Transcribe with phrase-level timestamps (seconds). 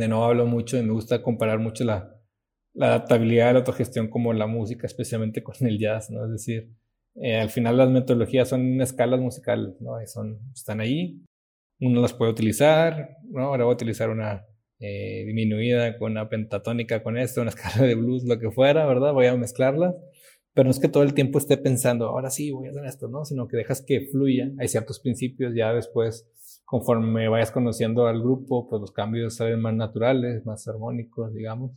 [0.00, 2.16] de nuevo hablo mucho y me gusta comparar mucho la,
[2.72, 6.24] la adaptabilidad de la autogestión como la música, especialmente con el jazz, ¿no?
[6.24, 6.70] Es decir,
[7.16, 9.92] eh, al final las metodologías son escalas musicales, ¿no?
[10.06, 11.20] son, están ahí,
[11.80, 13.42] uno las puede utilizar, ¿no?
[13.42, 14.46] Ahora voy a utilizar una
[14.78, 19.12] eh, diminuida con una pentatónica con esto, una escala de blues, lo que fuera, ¿verdad?
[19.12, 19.94] Voy a mezclarlas,
[20.54, 23.08] pero no es que todo el tiempo esté pensando, ahora sí, voy a hacer esto,
[23.08, 23.24] ¿no?
[23.24, 26.28] Sino que dejas que fluya, hay ciertos principios, ya después,
[26.64, 31.72] conforme vayas conociendo al grupo, pues los cambios salen más naturales, más armónicos, digamos.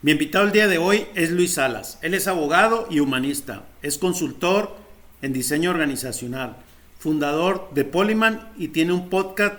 [0.00, 1.98] Mi invitado el día de hoy es Luis Salas.
[2.02, 3.67] Él es abogado y humanista.
[3.82, 4.76] Es consultor
[5.22, 6.56] en diseño organizacional,
[6.98, 9.54] fundador de Polyman y tiene un podcast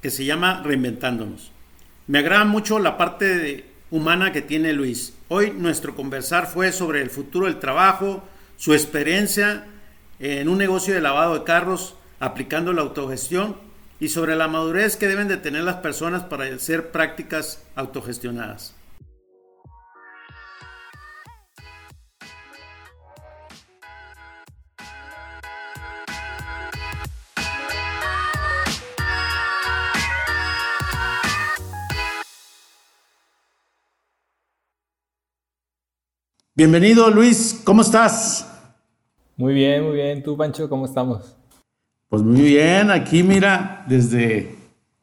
[0.00, 1.50] que se llama Reinventándonos.
[2.06, 5.14] Me agrada mucho la parte humana que tiene Luis.
[5.28, 8.22] Hoy nuestro conversar fue sobre el futuro del trabajo,
[8.56, 9.66] su experiencia
[10.20, 13.56] en un negocio de lavado de carros aplicando la autogestión
[13.98, 18.74] y sobre la madurez que deben de tener las personas para hacer prácticas autogestionadas.
[36.56, 38.44] Bienvenido Luis, ¿cómo estás?
[39.36, 40.20] Muy bien, muy bien.
[40.20, 41.36] ¿Tú, Pancho, cómo estamos?
[42.08, 44.56] Pues muy bien, aquí mira, desde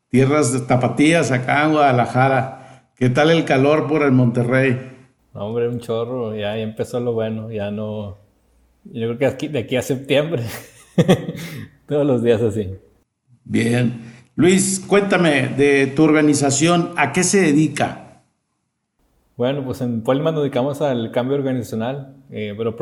[0.09, 2.92] tierras de tapatías acá en Guadalajara.
[2.98, 4.92] ¿Qué tal el calor por el Monterrey?
[5.31, 8.17] hombre, un chorro, ya, empezó lo bueno, ya no...
[8.84, 10.44] Yo creo que aquí, de aquí a septiembre,
[11.88, 12.76] todos los días así.
[13.45, 14.02] Bien.
[14.36, 18.06] Luis, cuéntame de tu organización, ¿a qué se dedica?
[19.38, 22.75] Bueno, pues en Polyman nos dedicamos al cambio organizacional, eh, pero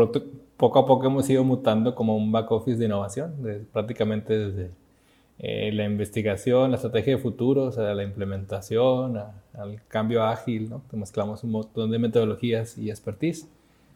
[0.56, 3.36] poco a poco hemos ido mutando como un back office de innovación,
[3.74, 4.72] prácticamente desde
[5.38, 10.82] eh, la investigación, la estrategia de futuro, o sea, la implementación, al cambio ágil, ¿no?
[10.94, 13.50] mezclamos un montón de metodologías y expertise.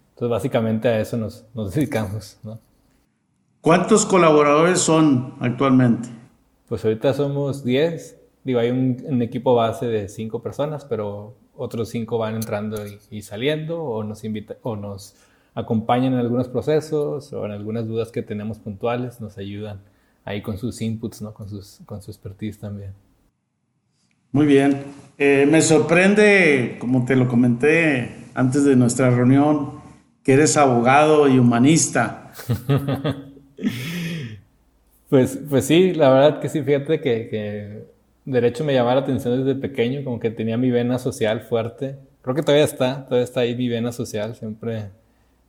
[0.09, 2.37] Entonces, básicamente a eso nos, nos dedicamos.
[2.43, 2.59] ¿no?
[3.61, 6.09] ¿Cuántos colaboradores son actualmente?
[6.67, 8.19] Pues ahorita somos 10.
[8.43, 12.77] Digo, hay un, un equipo base de 5 personas, pero otros cinco van entrando
[13.11, 15.15] y, saliendo o nos, invita, o nos
[15.53, 19.81] acompañan en algunos procesos o en algunas dudas que tenemos puntuales, nos ayudan
[20.23, 21.33] ahí con sus inputs, ¿no?
[21.33, 22.93] con, sus, con su expertise también.
[24.31, 24.83] Muy bien.
[25.17, 29.81] Eh, me sorprende, como te lo comenté antes de nuestra reunión,
[30.23, 32.31] que eres abogado y humanista.
[35.09, 37.98] pues, pues sí, la verdad que sí, fíjate que, que
[38.31, 41.97] derecho me llamaba la atención desde pequeño, como que tenía mi vena social fuerte.
[42.21, 44.35] Creo que todavía está, todavía está ahí mi vena social.
[44.35, 44.89] Siempre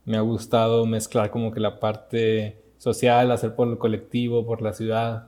[0.05, 4.73] me ha gustado mezclar como que la parte social, hacer por el colectivo, por la
[4.73, 5.27] ciudad.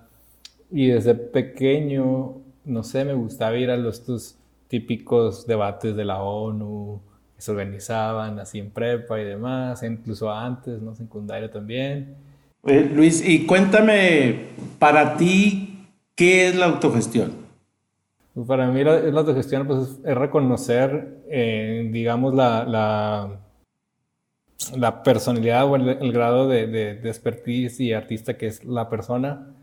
[0.71, 4.37] Y desde pequeño, no sé, me gustaba ir a los estos
[4.69, 7.01] típicos debates de la ONU
[7.37, 10.95] que se organizaban así en prepa y demás, incluso antes, ¿no?
[10.95, 12.17] Secundaria también.
[12.63, 14.47] Luis, y cuéntame,
[14.79, 15.72] para ti,
[16.15, 17.33] ¿Qué es la autogestión?
[18.35, 22.65] Pues para mí la, la autogestión pues, es, reconocer, eh, digamos, la,
[24.77, 29.55] la, personalidad o el, grado de, de, expertise y artista que es la persona,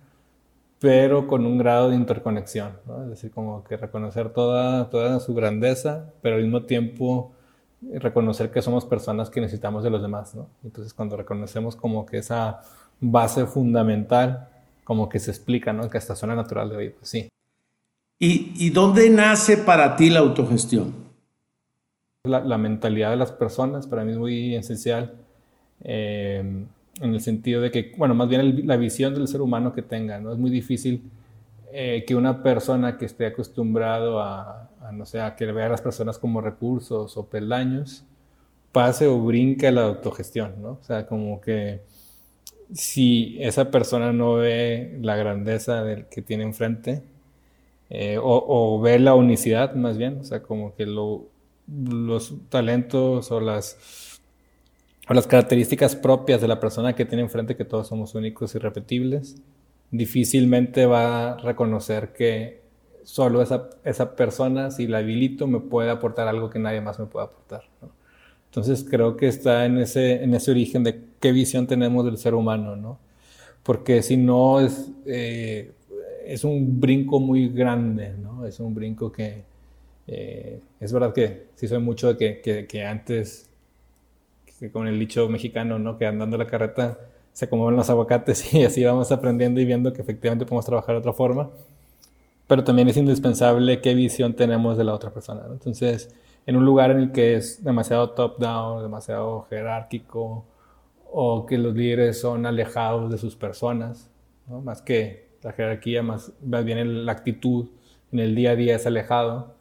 [0.80, 3.04] pero con un grado de interconexión, ¿no?
[3.04, 7.34] es decir, como que reconocer toda, toda su grandeza, pero al mismo tiempo
[7.82, 10.36] reconocer que somos personas que necesitamos de los demás.
[10.36, 10.48] ¿no?
[10.64, 12.62] Entonces cuando reconocemos como que esa
[13.00, 14.50] base fundamental,
[14.90, 15.88] como que se explica, ¿no?
[15.88, 17.30] Que hasta suena natural de hoy, pues sí.
[18.18, 20.96] ¿Y, dónde nace para ti la autogestión?
[22.24, 25.14] La, mentalidad de las personas para mí es muy esencial,
[25.84, 29.84] eh, en el sentido de que, bueno, más bien la visión del ser humano que
[29.84, 30.32] tenga, ¿no?
[30.34, 31.04] Es muy difícil
[31.72, 35.84] eh, que una persona que esté acostumbrado a, no sé, a que vea a las
[35.84, 38.06] personas como recursos o peldaños,
[38.72, 40.80] pase o brinque la autogestión, ¿no?
[40.82, 41.84] O sea, como que
[42.74, 47.04] si esa persona no ve la grandeza del que tiene enfrente,
[47.90, 54.22] eh, o, ve la unicidad más bien, o sea, como que los talentos o las,
[55.08, 58.60] o las características propias de la persona que tiene enfrente, que todos somos únicos y
[58.60, 59.42] repetibles,
[59.92, 62.62] difícilmente va a reconocer que
[63.04, 67.08] solo esa, esa persona, si la habilito, me puede aportar algo que nadie más me
[67.08, 67.64] puede aportar.
[68.46, 72.34] Entonces creo que está en ese, en ese origen de qué visión tenemos del ser
[72.36, 73.00] humano, ¿no?
[73.64, 75.72] Porque si no es, eh,
[76.26, 78.46] es un brinco muy grande, ¿no?
[78.46, 79.46] Es un brinco que
[80.08, 83.50] Eh, es verdad que sí soy mucho de que, que, antes,
[84.60, 85.98] que con el dicho mexicano, ¿no?
[85.98, 87.00] Que andando la carreta
[87.34, 91.00] se acomodan los aguacates y así vamos aprendiendo y viendo que efectivamente podemos trabajar de
[91.00, 91.50] otra forma.
[92.48, 95.44] Pero también es indispensable qué visión tenemos de la otra persona.
[95.52, 96.14] Entonces,
[96.46, 100.46] en un lugar en el que es demasiado top-down, demasiado jerárquico,
[101.12, 104.10] o que los líderes son alejados de sus personas,
[104.48, 107.70] más que la jerarquía, más, más bien la actitud
[108.12, 109.56] en el día a día es alejado,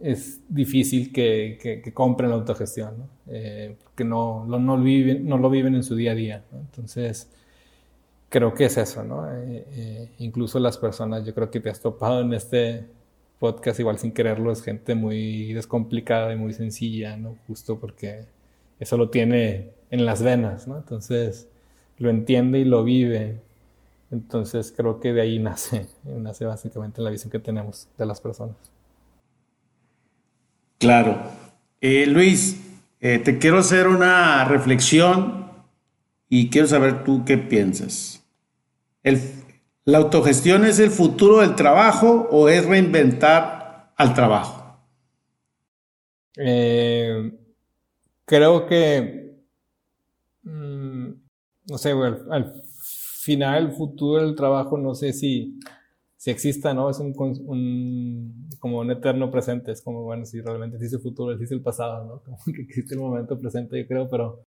[0.00, 3.08] es difícil que, que, compren la autogestión, ¿no?
[3.28, 6.44] Eh, porque no, no, no, viven, no lo viven en su día a día.
[6.52, 7.30] Entonces,
[8.30, 9.30] creo que es eso, ¿no?
[9.30, 12.86] Eh, eh, incluso las personas, yo creo que te has topado en este
[13.38, 17.36] podcast, igual sin quererlo, es gente muy descomplicada y muy sencilla, ¿no?
[17.46, 18.26] Justo porque
[18.78, 20.76] eso lo tiene en las venas, ¿no?
[20.76, 21.48] Entonces,
[21.98, 23.40] lo entiende y lo vive.
[24.10, 28.56] Entonces, creo que de ahí nace, nace básicamente la visión que tenemos de las personas.
[30.78, 31.20] Claro.
[31.80, 32.60] Eh, Luis,
[33.00, 35.50] eh, te quiero hacer una reflexión
[36.28, 38.22] y quiero saber tú qué piensas.
[39.84, 44.78] ¿La autogestión es el futuro del trabajo o es reinventar al trabajo?
[46.36, 47.32] Eh,
[48.24, 49.19] creo que,
[50.42, 51.08] mm,
[51.70, 52.62] no sé, al,
[53.22, 55.58] final el futuro del trabajo no sé si
[56.20, 56.90] si exista, ¿no?
[56.90, 57.14] Es un,
[58.58, 62.04] como un eterno presente, es como, bueno, si realmente existe el futuro, existe el pasado,
[62.04, 62.20] ¿no?
[62.24, 64.44] Como que existe el momento presente, yo creo, pero,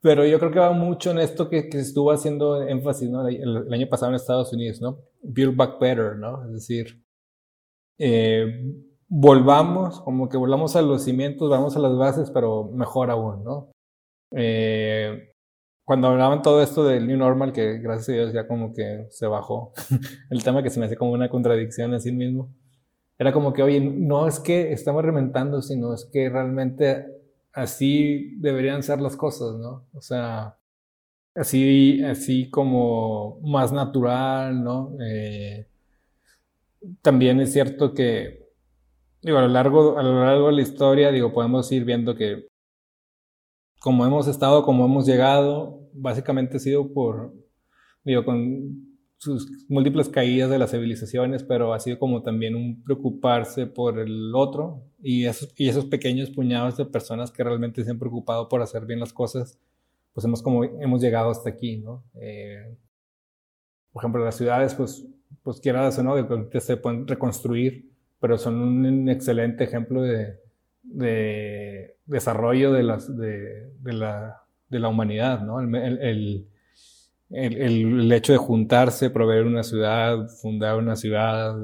[0.00, 3.28] pero yo creo que va mucho en esto que, que estuvo haciendo énfasis, ¿no?
[3.28, 5.00] El, año pasado en Estados Unidos, ¿no?
[5.22, 6.46] Build back better, ¿no?
[6.46, 7.04] Es decir,
[7.98, 8.72] eh,
[9.06, 13.70] volvamos, como que volvamos a los cimientos, vamos a las bases, pero mejor aún, ¿no?
[14.36, 15.34] Eh,
[15.84, 19.26] cuando hablaban todo esto del New Normal, que gracias a Dios ya como que se
[19.26, 19.72] bajó,
[20.30, 22.54] el tema que se me hace como una contradicción en sí mismo,
[23.18, 27.06] era como que, oye, no es que estamos reventando, sino es que realmente
[27.52, 29.86] así deberían ser las cosas, ¿no?
[29.92, 30.56] O sea,
[31.34, 34.96] así, así como más natural, ¿no?
[35.00, 35.66] Eh,
[37.00, 38.48] también es cierto que,
[39.20, 42.48] digo, a lo largo, a lo largo de la historia, digo, podemos ir viendo que
[43.82, 47.34] como hemos estado, como hemos llegado, básicamente ha sido por,
[48.04, 53.66] digo, con sus múltiples caídas de las civilizaciones, pero ha sido como también un preocuparse
[53.66, 57.98] por el otro y esos, y esos pequeños puñados de personas que realmente se han
[57.98, 59.58] preocupado por hacer bien las cosas,
[60.12, 62.04] pues hemos, como, hemos llegado hasta aquí, ¿no?
[62.14, 62.76] Eh,
[63.92, 65.04] por ejemplo, las ciudades, pues,
[65.42, 67.90] pues quieras o no, que se pueden reconstruir,
[68.20, 70.41] pero son un excelente ejemplo de,
[70.82, 75.60] de desarrollo de, las, de, la, de la, humanidad, ¿no?
[75.60, 76.48] El, el,
[77.30, 81.56] el, el, hecho de juntarse, proveer una ciudad, fundar una ciudad,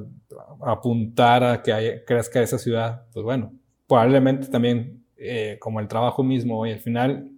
[0.65, 3.53] apuntar a que haya, crezca esa ciudad, pues bueno,
[3.87, 7.33] probablemente también eh, como el trabajo mismo, y al final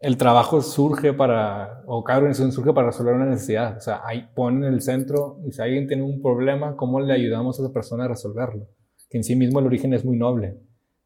[0.00, 3.76] el trabajo surge para, o cada organización surge para resolver una necesidad.
[3.76, 7.12] O sea, ahí ponen en el centro, y si alguien tiene un problema, ¿cómo le
[7.12, 8.66] ayudamos a esa persona a resolverlo?
[9.10, 10.58] Que en sí mismo el origen es muy noble.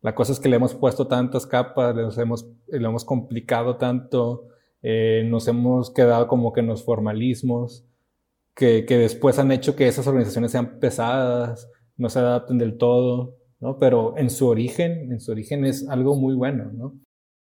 [0.04, 4.48] La cosa es que le hemos puesto tantas capas, le hemos, le hemos complicado tanto,
[4.82, 7.86] eh, nos hemos quedado como que en los formalismos,
[8.54, 13.38] que, que, después han hecho que esas organizaciones sean pesadas, no se adapten del todo,
[13.60, 13.78] ¿no?
[13.78, 17.00] Pero en su origen, en su origen es algo muy bueno, ¿no?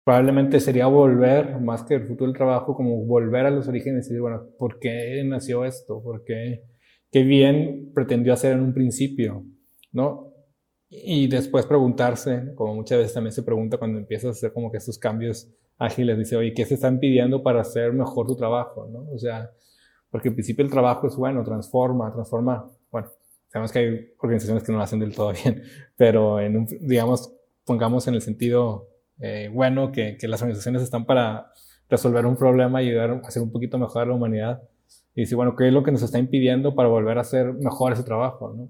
[0.06, 4.12] Probablemente sería volver, más que el futuro del trabajo, como volver a los orígenes y
[4.12, 6.02] decir, bueno, ¿por qué nació esto?
[6.02, 6.64] ¿Por qué?
[7.12, 9.44] ¿Qué bien pretendió hacer en un principio?
[9.92, 10.27] ¿No?
[10.90, 14.78] Y después preguntarse, como muchas veces también se pregunta cuando empiezas a hacer como que
[14.78, 18.88] estos cambios ágiles, dice, oye, ¿qué se están pidiendo para hacer mejor tu trabajo?
[18.88, 19.06] ¿no?
[19.12, 19.52] O sea,
[20.10, 22.72] porque en principio el trabajo es bueno, transforma, transforma.
[22.90, 23.10] Bueno,
[23.50, 25.64] sabemos que hay organizaciones que no lo hacen del todo bien,
[25.98, 27.34] pero en digamos,
[27.66, 28.88] pongamos en el sentido
[29.20, 31.52] eh, bueno que, que, las organizaciones están para
[31.90, 34.64] resolver un problema y ayudar a hacer un poquito mejor a la humanidad.
[35.16, 37.94] Y decir, bueno, ¿qué es lo que nos está impidiendo para volver a hacer mejor
[37.94, 38.54] ese trabajo?
[38.54, 38.70] ¿no?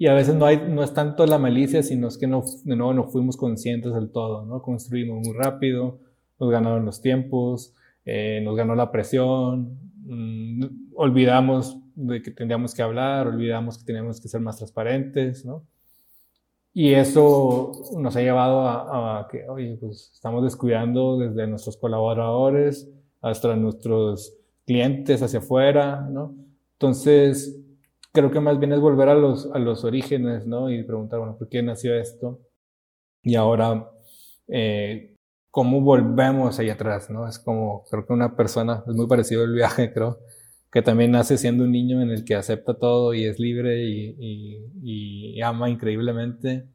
[0.00, 2.74] Y a veces no, hay, no es tanto la malicia, sino es que no, de
[2.74, 4.62] nuevo no fuimos conscientes del todo, ¿no?
[4.62, 5.98] Construimos muy rápido,
[6.38, 7.74] nos ganaron los tiempos,
[8.06, 14.22] eh, nos ganó la presión, mm, olvidamos de que tendríamos que hablar, olvidamos que teníamos
[14.22, 15.66] que ser más transparentes, ¿no?
[16.72, 22.90] Y eso nos ha llevado a, a, que, oye, pues estamos descuidando desde nuestros colaboradores
[23.20, 24.34] hasta nuestros
[24.66, 26.34] clientes hacia afuera, ¿no?
[26.72, 27.60] Entonces,
[28.12, 30.70] creo que más bien es volver a los, a los orígenes, ¿no?
[30.70, 32.40] Y preguntar, bueno, ¿por qué nació esto?
[33.22, 33.90] Y ahora,
[34.48, 35.16] eh,
[35.50, 37.28] ¿cómo volvemos ahí atrás, ¿no?
[37.28, 40.20] Es como, creo que una persona, es muy parecido el viaje, creo,
[40.72, 45.40] que también nace siendo un niño en el que acepta todo y es libre y,
[45.42, 46.68] ama increíblemente.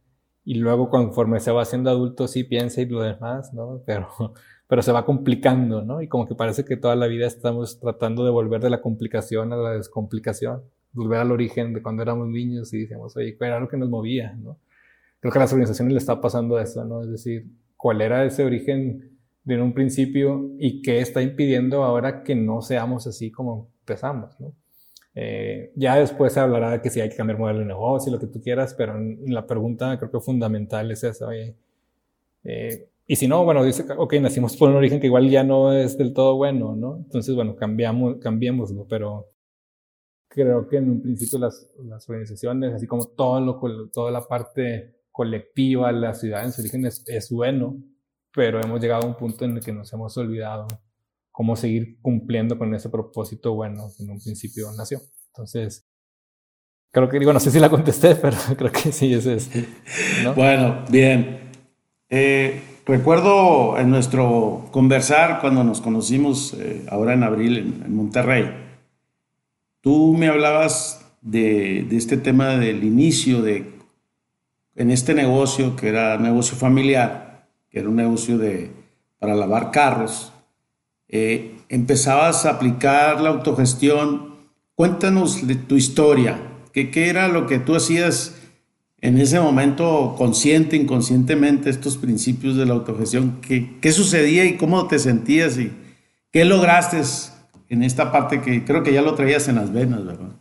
[0.44, 3.82] Y luego conforme se va haciendo adulto sí piensa y lo demás, ¿no?
[3.86, 4.10] Pero,
[4.68, 6.02] pero se va complicando, ¿no?
[6.02, 9.54] Y como que parece que toda la vida estamos tratando de volver de la complicación
[9.54, 10.64] a la descomplicación,
[10.96, 13.90] volver al origen de cuando éramos niños y decíamos, oye, ¿cuál era lo que nos
[13.90, 14.58] movía, ¿no?
[15.20, 17.04] Creo que a las organizaciones le está pasando eso, ¿no?
[17.04, 17.46] Es decir,
[17.78, 23.06] ¿cuál era ese origen de un principio y qué está impidiendo ahora que no seamos
[23.08, 24.54] así como empezamos, ¿no?
[25.18, 28.20] Eh, ya después se hablará de que si hay que cambiar modelo de negocio, lo
[28.20, 31.28] que tú quieras, pero la pregunta creo que fundamental es esa.
[32.44, 35.72] Eh, y si no, bueno, dice, ok, nacimos por un origen que igual ya no
[35.74, 36.98] es del todo bueno, ¿no?
[36.98, 39.30] Entonces, bueno, cambiamos, cambiémoslo, pero
[40.36, 44.94] creo que en un principio las, las organizaciones, así como todo lo, toda la parte
[45.12, 47.78] colectiva, la ciudad en su origen es, es bueno,
[48.34, 50.68] pero hemos llegado a un punto en el que nos hemos olvidado
[51.32, 55.00] cómo seguir cumpliendo con ese propósito bueno que en un principio nació.
[55.28, 55.88] Entonces,
[56.92, 59.50] creo que digo, no sé si la contesté, pero creo que sí, ese es.
[60.36, 61.52] Bueno, bien.
[62.10, 68.65] Eh, recuerdo en nuestro conversar cuando nos conocimos eh, ahora en abril en, Monterrey,
[69.86, 73.72] tú me hablabas de, este tema del inicio de
[74.74, 78.72] en este negocio que era negocio familiar, que era un negocio de
[79.20, 80.34] para lavar carros
[81.08, 84.34] eh, empezabas a aplicar la autogestión.
[84.74, 86.42] Cuéntanos tu historia.
[86.74, 88.38] ¿Qué, ¿Qué, era lo que tú hacías
[89.02, 93.38] en ese momento, consciente, inconscientemente, estos principios de la autogestión?
[93.40, 95.72] ¿Qué, qué sucedía y cómo te sentías y
[96.32, 97.02] qué lograste
[97.70, 100.36] en esta parte que creo que ya lo traías en las venas, ¿verdad?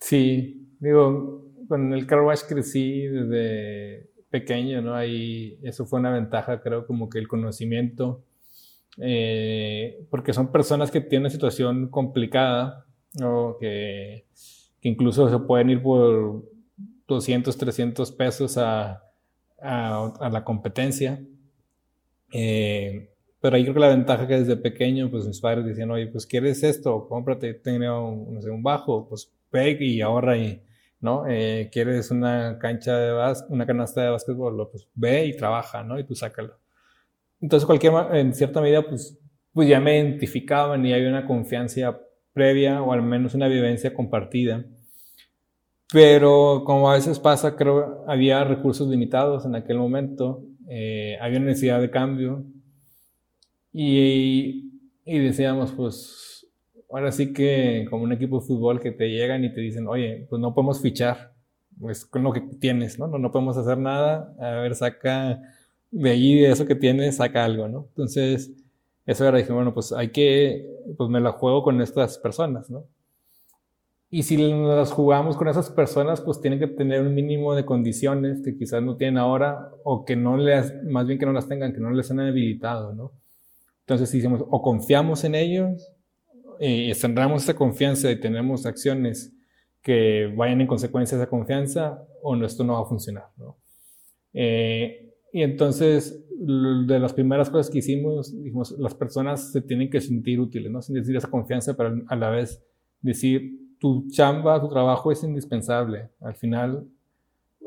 [0.00, 4.94] Sí, digo, con el car wash crecí desde pequeño, ¿no?
[4.94, 8.24] Ahí eso fue una ventaja, creo, como que el conocimiento
[8.98, 12.86] eh, porque son personas que tienen una situación complicada,
[13.22, 14.26] o que,
[14.80, 16.44] que, incluso se pueden ir por
[17.08, 19.02] 200, 300 pesos a,
[19.60, 21.22] a, la competencia.
[22.32, 23.10] Eh,
[23.46, 26.26] pero ahí creo que la ventaja que desde pequeño, pues mis padres decían, oye, pues
[26.26, 30.60] quieres esto, cómprate, tenga un, no sé, un bajo, pues ve y ahorra y,
[31.00, 31.28] ¿no?
[31.28, 35.96] Eh, quieres una cancha de básquet, una canasta de básquetbol, pues ve y trabaja, ¿no?
[35.96, 36.58] Y tú sácalo.
[37.40, 39.16] Entonces, cualquier, en cierta medida, pues,
[39.52, 42.00] pues ya me identificaban y había una confianza
[42.32, 44.64] previa o al menos una vivencia compartida.
[45.92, 51.80] Pero como a veces pasa, creo había recursos limitados en aquel momento, eh, había necesidad
[51.80, 52.44] de cambio
[53.78, 54.72] y,
[55.04, 56.46] y decíamos, pues
[56.90, 60.26] ahora sí que como un equipo de fútbol que te llegan y te dicen, oye,
[60.30, 61.34] pues no podemos fichar,
[61.78, 63.06] pues con lo que tienes, ¿no?
[63.06, 65.42] No, no podemos hacer nada, a ver, saca
[65.90, 67.84] de ahí, de eso que tiene, saca algo, ¿no?
[67.90, 68.50] Entonces,
[69.04, 70.66] eso era, dije, bueno, pues hay que,
[70.96, 72.84] pues me la juego con estas personas, ¿no?
[74.08, 78.40] Y si las jugamos con esas personas, pues tienen que tener un mínimo de condiciones
[78.42, 81.74] que quizás no tienen ahora o que no les, más bien que no las tengan,
[81.74, 83.12] que no les han habilitado, ¿no?
[83.86, 85.92] Entonces, si decimos, o confiamos en ellos,
[86.58, 89.32] y centramos esa confianza y tenemos acciones
[89.80, 93.56] que vayan en consecuencia de esa confianza, o esto no va a funcionar, ¿no?
[94.32, 100.00] Eh, y entonces, de las primeras cosas que hicimos, dijimos, las personas se tienen que
[100.00, 100.82] sentir útiles, ¿no?
[100.82, 102.60] Sin decir esa confianza, pero a la vez
[103.00, 106.08] decir, tu chamba, tu trabajo es indispensable.
[106.20, 106.88] Al final,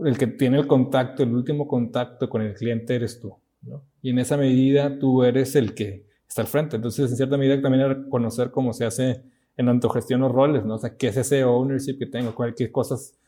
[0.04, 3.84] el que tiene el contacto, el último contacto con el cliente eres tú, ¿no?
[4.02, 6.76] Y en esa medida, tú eres el que está al frente.
[6.76, 9.24] Entonces, en cierta medida, también reconocer cómo se hace
[9.58, 10.76] en autogestión los roles, ¿no?
[10.76, 13.20] O sea, qué es ese ownership que tengo, cualquier cosas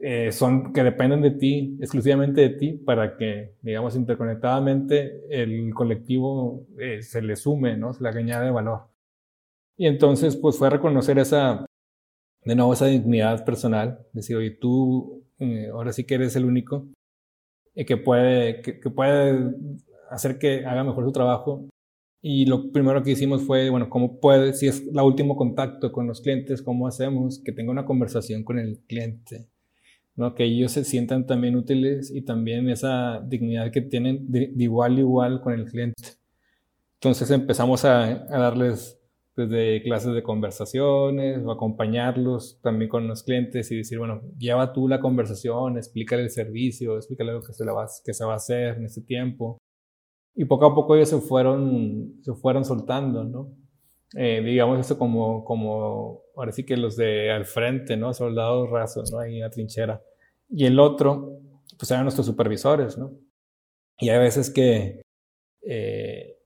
[0.00, 6.66] eh, son que dependen de ti, exclusivamente de ti, para que, digamos, interconectadamente el colectivo
[6.78, 7.92] eh, se le sume, ¿no?
[7.92, 8.88] Se le añade valor.
[9.76, 11.66] Y entonces, pues fue reconocer esa,
[12.44, 16.86] de nuevo, esa dignidad personal, decir, oye, tú eh, ahora sí que eres el único
[17.74, 19.54] que puede, que, que puede
[20.10, 21.68] hacer que haga mejor su trabajo.
[22.26, 26.06] Y lo primero que hicimos fue, bueno, ¿cómo puede, si es el último contacto con
[26.06, 29.50] los clientes, cómo hacemos que tenga una conversación con el cliente?
[30.16, 30.34] ¿no?
[30.34, 35.00] que ellos se sientan también útiles y también esa dignidad que tienen de, igual a
[35.00, 36.02] igual con el cliente.
[36.94, 38.98] Entonces empezamos a, darles
[39.36, 44.88] desde clases de conversaciones o acompañarlos también con los clientes y decir, bueno, lleva tú
[44.88, 48.78] la conversación, explícale el servicio, explícale lo que se, va, que se va a hacer
[48.78, 49.58] en este tiempo.
[50.34, 53.56] Y poco a poco ellos se fueron, se fueron soltando, ¿no?
[54.16, 58.12] Eh, digamos eso como, como, ahora sí que los de al frente, ¿no?
[58.14, 59.18] Soldados rasos, ¿no?
[59.18, 60.02] Ahí en la trinchera.
[60.48, 61.40] Y el otro,
[61.78, 63.12] pues eran nuestros supervisores, ¿no?
[63.98, 65.02] Y hay veces que,
[65.62, 66.36] eh,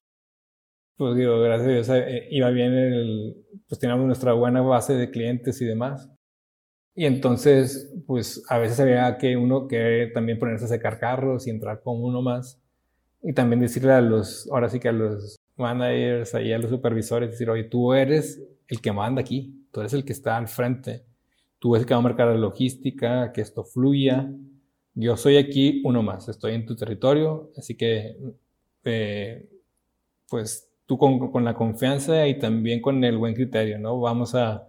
[0.97, 3.37] pues digo, gracias a Dios eh, iba bien, el,
[3.69, 6.11] pues teníamos nuestra buena base de clientes y demás.
[6.95, 11.51] Y entonces, pues a veces había que uno que también ponerse a secar carros y
[11.51, 12.61] entrar con uno más.
[13.23, 17.31] Y también decirle a los, ahora sí que a los managers, ahí a los supervisores,
[17.31, 21.05] decir, oye, tú eres el que manda aquí, tú eres el que está al frente,
[21.59, 24.31] tú eres el que va a marcar la logística, que esto fluya.
[24.95, 28.17] Yo soy aquí uno más, estoy en tu territorio, así que,
[28.85, 29.49] eh,
[30.29, 34.01] pues tú con, con, la confianza y también con el buen criterio, ¿no?
[34.01, 34.69] Vamos a,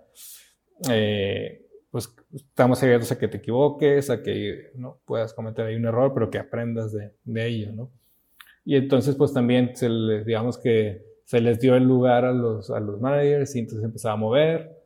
[0.89, 5.85] eh, pues estamos abiertos a que te equivoques, a que no puedas cometer ahí un
[5.85, 7.91] error, pero que aprendas de, de ello, ¿no?
[8.69, 12.69] Y entonces, pues también se les, digamos que se les dio el lugar a los,
[12.69, 14.77] a los managers y entonces empezaba a mover.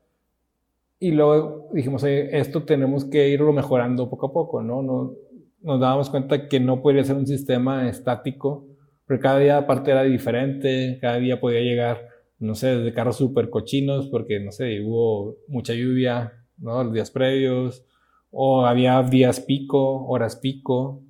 [1.00, 4.82] Y luego dijimos, esto tenemos que irlo mejorando poco a poco, ¿no?
[4.82, 5.16] no
[5.62, 8.70] nos dábamos cuenta que no podría ser un sistema estático,
[9.06, 12.08] porque cada día aparte era diferente, cada día podía llegar,
[12.40, 16.86] no sé, de carros súper cochinos, porque, no sé, hubo mucha lluvia, ¿no?
[16.86, 17.84] Los días previos,
[18.32, 21.04] o había días pico, horas pico,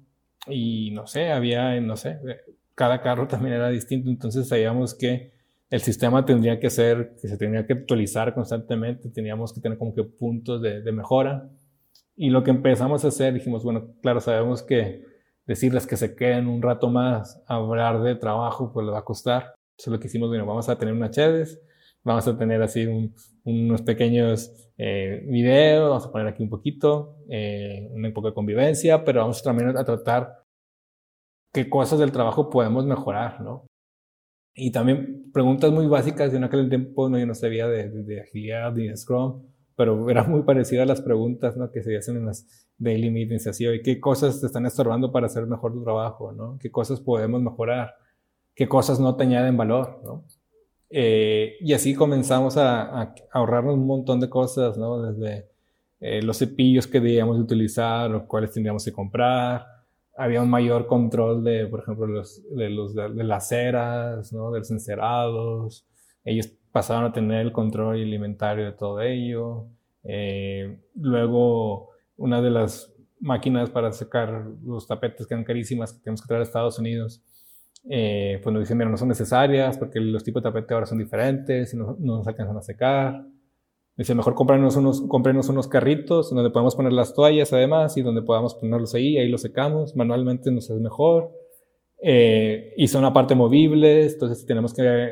[0.48, 2.18] y no sé, había, no sé,
[2.76, 5.34] cada carro también era distinto, entonces sabíamos que
[5.70, 9.96] el sistema tendría que ser, que se tenía que actualizar constantemente, teníamos que tener como
[9.96, 11.50] que puntos de, mejora.
[12.16, 15.04] Y lo que empezamos a hacer, dijimos, bueno, claro, sabemos que
[15.48, 19.56] decirles que se queden un rato más hablar de trabajo, pues le va a costar.
[19.72, 21.60] Entonces lo que hicimos, bueno, vamos a tener una Chedes,
[22.04, 22.88] vamos a tener así
[23.44, 29.04] unos pequeños eh, videos, vamos a poner aquí un poquito, eh, un poco de convivencia,
[29.04, 30.43] pero vamos también a tratar
[31.54, 33.66] qué cosas del trabajo podemos mejorar, ¿no?
[34.56, 38.22] Y también preguntas muy básicas, yo en aquel tiempo no, yo no sabía de, de,
[38.22, 39.42] agilidad ni de Scrum,
[39.76, 41.72] pero era muy parecido a las preguntas ¿no?
[41.72, 45.48] que se hacen en las daily meetings, así, ¿qué cosas te están estorbando para hacer
[45.48, 46.32] mejor tu trabajo?
[46.34, 46.58] ¿no?
[46.60, 47.96] ¿Qué cosas podemos mejorar?
[48.54, 50.02] ¿Qué cosas no te añaden valor?
[50.04, 50.24] ¿no?
[50.92, 55.02] Eh, y así comenzamos a, a, ahorrarnos un montón de cosas, ¿no?
[55.02, 55.48] Desde
[56.00, 59.66] eh, los cepillos que debíamos utilizar, los cuales tendríamos que comprar.
[60.16, 64.52] Había un mayor control de, por ejemplo, los, de, los, de, las ceras, ¿no?
[64.52, 65.88] De los encerados.
[66.24, 69.68] Ellos pasaron a tener el control alimentario de todo ello.
[70.04, 76.22] Eh, luego, una de las máquinas para secar los tapetes que eran carísimas que tenemos
[76.22, 77.24] que traer a Estados Unidos,
[77.90, 81.00] eh, pues nos dicen, mira, no son necesarias porque los tipos de tapete ahora son
[81.00, 83.26] diferentes y no, no nos alcanzan a secar.
[83.96, 88.24] Dice, mejor cómpranos unos, cómprenos unos carritos donde podemos poner las toallas además y donde
[88.24, 91.32] podamos ponerlos ahí, ahí los secamos, manualmente nos es mejor.
[92.02, 95.10] Eh, y son aparte movibles, entonces si tenemos que,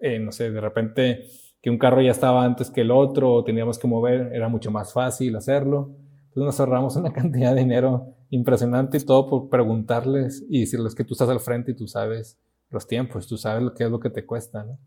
[0.00, 1.26] eh, no sé, de repente
[1.60, 4.70] que un carro ya estaba antes que el otro o teníamos que mover, era mucho
[4.70, 5.94] más fácil hacerlo.
[6.28, 11.04] Entonces nos ahorramos una cantidad de dinero impresionante y todo por preguntarles y decirles que
[11.04, 14.00] tú estás al frente y tú sabes los tiempos, tú sabes lo que es lo
[14.00, 14.78] que te cuesta, ¿no?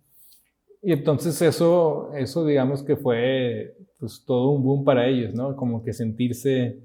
[0.88, 5.56] Y entonces eso, eso digamos que fue pues todo un boom para ellos, ¿no?
[5.56, 6.80] Como que sentirse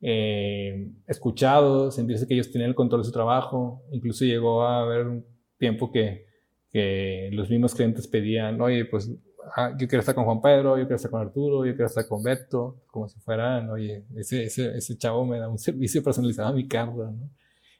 [0.00, 3.82] eh, escuchados, sentirse que ellos tenían el control de su trabajo.
[3.92, 5.26] Incluso llegó a haber un
[5.58, 6.24] tiempo que,
[6.70, 9.10] que los mismos clientes pedían, oye, pues
[9.54, 12.06] Ah, yo quiero estar con Juan Pedro, yo quiero estar con Arturo, yo quiero estar
[12.06, 16.48] con Beto, como si fueran, oye, ese, ese, ese chavo me da un servicio personalizado
[16.50, 17.30] a mi carro, ¿no?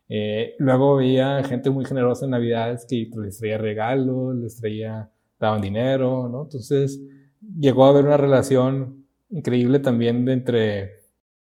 [0.08, 5.10] Eh, luego veía gente muy generosa en Navidades que les traía regalos, les traía,
[5.42, 6.44] daban dinero, ¿no?
[6.44, 7.02] Entonces
[7.58, 10.90] llegó a haber una relación increíble también de entre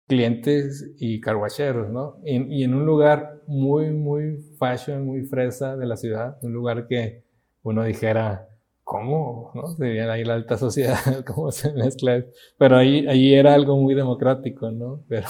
[0.06, 2.16] clientes y carguacheros, ¿no?
[2.24, 6.86] Y, y, en un lugar muy, muy fashion, muy fresa de la ciudad, un lugar
[6.86, 7.24] que
[7.62, 8.48] uno dijera,
[8.84, 9.50] ¿cómo?
[9.54, 9.66] ¿No?
[9.66, 12.24] Sería ahí la alta sociedad, cómo se mezcla.
[12.56, 15.04] Pero ahí, ahí era algo muy democrático, ¿no?
[15.08, 15.26] Pero,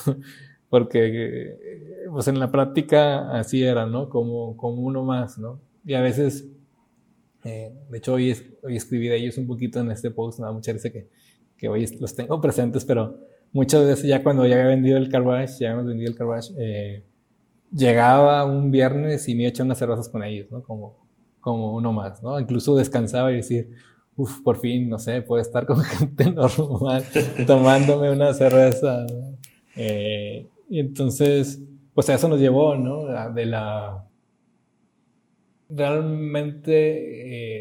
[0.69, 1.57] porque,
[2.11, 4.11] pues en la práctica así era, ¿no?
[4.11, 5.61] Como, como uno más, ¿no?
[5.85, 6.47] Y a veces,
[7.49, 10.73] eh, de hecho hoy, hoy escribí de ellos un poquito en este post, nada, mucha
[10.73, 11.09] veces que,
[11.57, 13.19] que hoy los tengo presentes, pero
[13.53, 17.05] muchas veces ya cuando ya había vendido el carwash, ya hemos vendido el carwash, eh,
[17.73, 20.63] llegaba un viernes y me eché unas cervezas con ellos, ¿no?
[20.63, 21.07] Como,
[21.41, 22.39] como uno más, ¿no?
[22.39, 23.71] Incluso descansaba y decir,
[24.17, 27.05] uff, por fin, no sé, puedo estar con gente normal
[27.47, 29.07] tomándome una cerveza.
[29.75, 31.63] Eh, y entonces,
[31.95, 33.07] pues a eso nos llevó, ¿no?
[33.33, 34.08] De la
[35.69, 36.73] realmente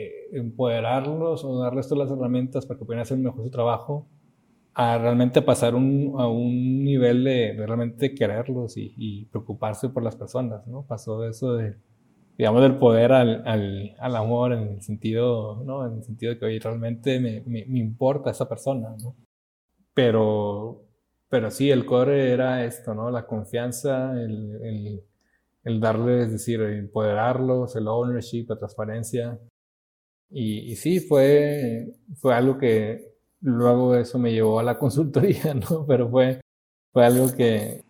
[0.10, 4.08] eh, empoderarlos o darles todas las herramientas para que puedan hacer mejor su trabajo,
[4.74, 10.16] a realmente pasar un, a un nivel de, realmente quererlos y, y, preocuparse por las
[10.16, 10.86] personas, ¿no?
[10.86, 11.76] Pasó de eso de
[12.38, 15.88] digamos, del poder al, al, al, amor en el sentido, ¿no?
[15.88, 19.16] En el sentido de que, oye, realmente me, me, me importa esa persona, ¿no?
[19.94, 20.86] Pero,
[21.30, 23.10] pero sí, el core era esto, ¿no?
[23.10, 25.04] La confianza, el, el,
[25.68, 29.40] el darles, es decir, empoderarlos, el ownership, la transparencia.
[30.30, 33.06] Y, sí, fue, fue algo que
[33.42, 35.86] luego eso me llevó a la consultoría, ¿no?
[35.86, 36.42] Pero fue,
[36.94, 37.82] fue algo que,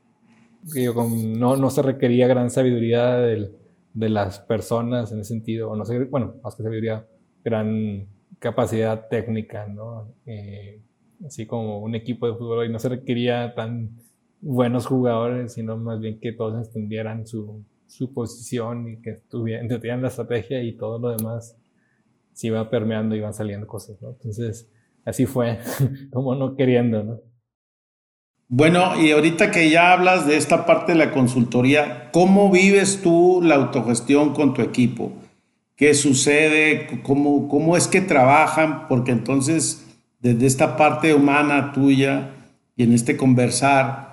[1.37, 6.03] no, no se requería gran sabiduría de las personas en ese sentido, o no sé,
[6.05, 7.07] bueno, más que sabiduría,
[7.43, 8.07] gran
[8.39, 10.15] capacidad técnica, ¿no?
[10.25, 10.81] Eh,
[11.25, 13.97] así como un equipo de fútbol y no se requería tan
[14.41, 20.07] buenos jugadores, sino más bien que todos entendieran su, su posición y que estuvieran, la
[20.09, 21.57] estrategia y todo lo demás
[22.33, 24.09] se iba permeando y iban saliendo cosas, ¿no?
[24.09, 24.69] Entonces,
[25.05, 25.59] así fue,
[26.11, 27.19] como no queriendo, ¿no?
[28.49, 33.41] Bueno, y ahorita que ya hablas de esta parte de la consultoría, ¿cómo vives tú
[33.43, 35.11] la autogestión con tu equipo?
[35.75, 36.87] ¿Qué sucede?
[37.03, 38.87] ¿Cómo, cómo es que trabajan?
[38.87, 39.85] Porque entonces,
[40.21, 42.31] desde esta parte humana tuya
[42.77, 44.06] y en este conversar,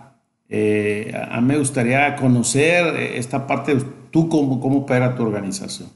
[0.56, 3.76] eh, a mí me gustaría conocer esta parte,
[4.12, 5.88] tú cómo, cómo opera tu organización.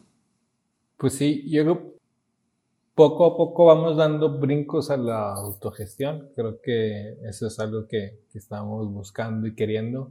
[0.97, 1.95] Pues sí, yo
[2.97, 6.31] poco a poco vamos dando brincos a la autogestión.
[6.35, 10.11] Creo que eso es algo que, estamos buscando y queriendo.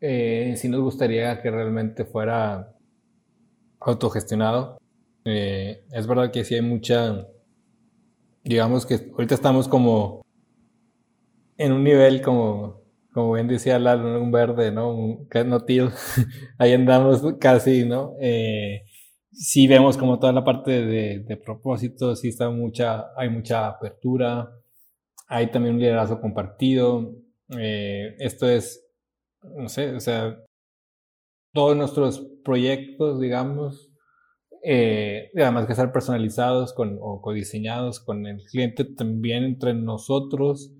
[0.00, 2.74] Eh, sí nos gustaría que realmente fuera
[3.78, 4.78] autogestionado.
[5.24, 7.28] Eh, es verdad que sí hay mucha,
[8.42, 10.26] digamos que ahorita estamos como
[11.56, 12.85] en un nivel como,
[13.16, 14.94] como bien decía Lalo, un verde, ¿no?
[14.94, 15.64] Un no
[16.58, 18.12] Ahí andamos casi, ¿no?
[18.20, 18.82] Eh,
[19.32, 24.50] sí vemos como toda la parte de, de propósito, sí está mucha, hay mucha apertura,
[25.28, 27.14] hay también un liderazgo compartido.
[27.58, 28.86] Eh, esto es,
[29.40, 30.36] no sé, o sea,
[31.54, 33.90] todos nuestros proyectos, digamos,
[34.62, 40.76] eh, además que ser personalizados con, o codiseñados con el cliente, también entre nosotros,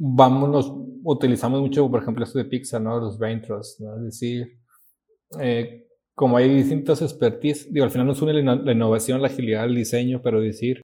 [0.00, 0.72] vamos, nos
[1.04, 2.98] utilizamos mucho, por ejemplo, esto de Pixar, ¿no?
[2.98, 3.96] Los brain trusts, ¿no?
[3.96, 4.58] Es decir,
[5.38, 9.74] eh, como hay distintas expertise, digo, al final nos une la innovación, la agilidad, el
[9.74, 10.80] diseño, pero decir,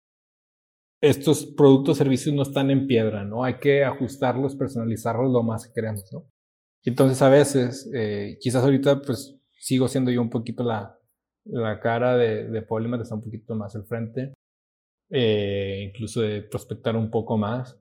[1.01, 3.43] estos productos, servicios no están en piedra, ¿no?
[3.43, 6.27] Hay que ajustarlos, personalizarlos lo más que queremos, ¿no?
[6.85, 10.99] Entonces a veces, eh, quizás ahorita pues sigo siendo yo un poquito la,
[11.45, 14.35] la cara de, de Polymer, está un poquito más al frente,
[15.11, 17.79] eh, incluso de prospectar un poco más,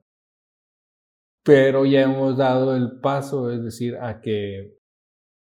[1.46, 4.76] pero ya hemos dado el paso, es decir, a que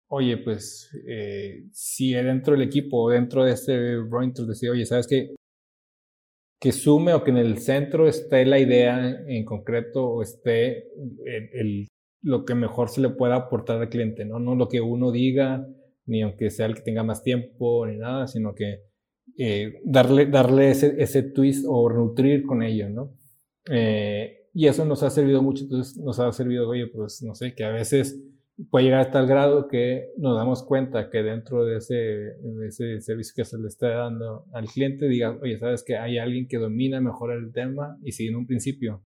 [0.09, 5.35] oye, pues eh, si dentro del equipo dentro de este Brointer decir, oye, ¿sabes qué?
[6.59, 10.89] Que sume o que en el centro esté la idea en concreto o esté
[11.53, 11.89] el,
[12.23, 14.39] lo que mejor se le pueda aportar al cliente, ¿no?
[14.41, 15.67] No lo que uno diga,
[16.07, 18.85] ni aunque sea el que tenga más tiempo, ni nada, sino que
[19.39, 23.17] eh, darle, darle ese, ese twist o nutrir con ello, ¿no?
[23.71, 27.55] Eh, y eso nos ha servido mucho, entonces nos ha servido, oye, pues no sé,
[27.55, 28.21] que a veces
[28.69, 33.01] puede llegar hasta el grado que nos damos cuenta que dentro de ese, de ese
[33.01, 36.59] servicio que se le está dando al cliente diga, oye, sabes que hay alguien que
[36.59, 39.05] domina mejor el tema y si en un principio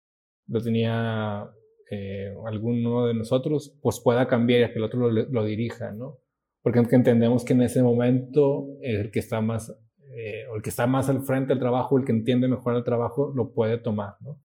[0.48, 1.50] lo tenía
[1.92, 6.20] eh, alguno de nosotros, pues pueda cambiar y que el otro lo, lo dirija, ¿no?
[6.62, 9.70] Porque entendemos que en ese momento el que está más,
[10.18, 12.84] eh, o el que está más al frente del trabajo, el que entiende mejor el
[12.84, 14.42] trabajo, lo puede tomar, ¿no?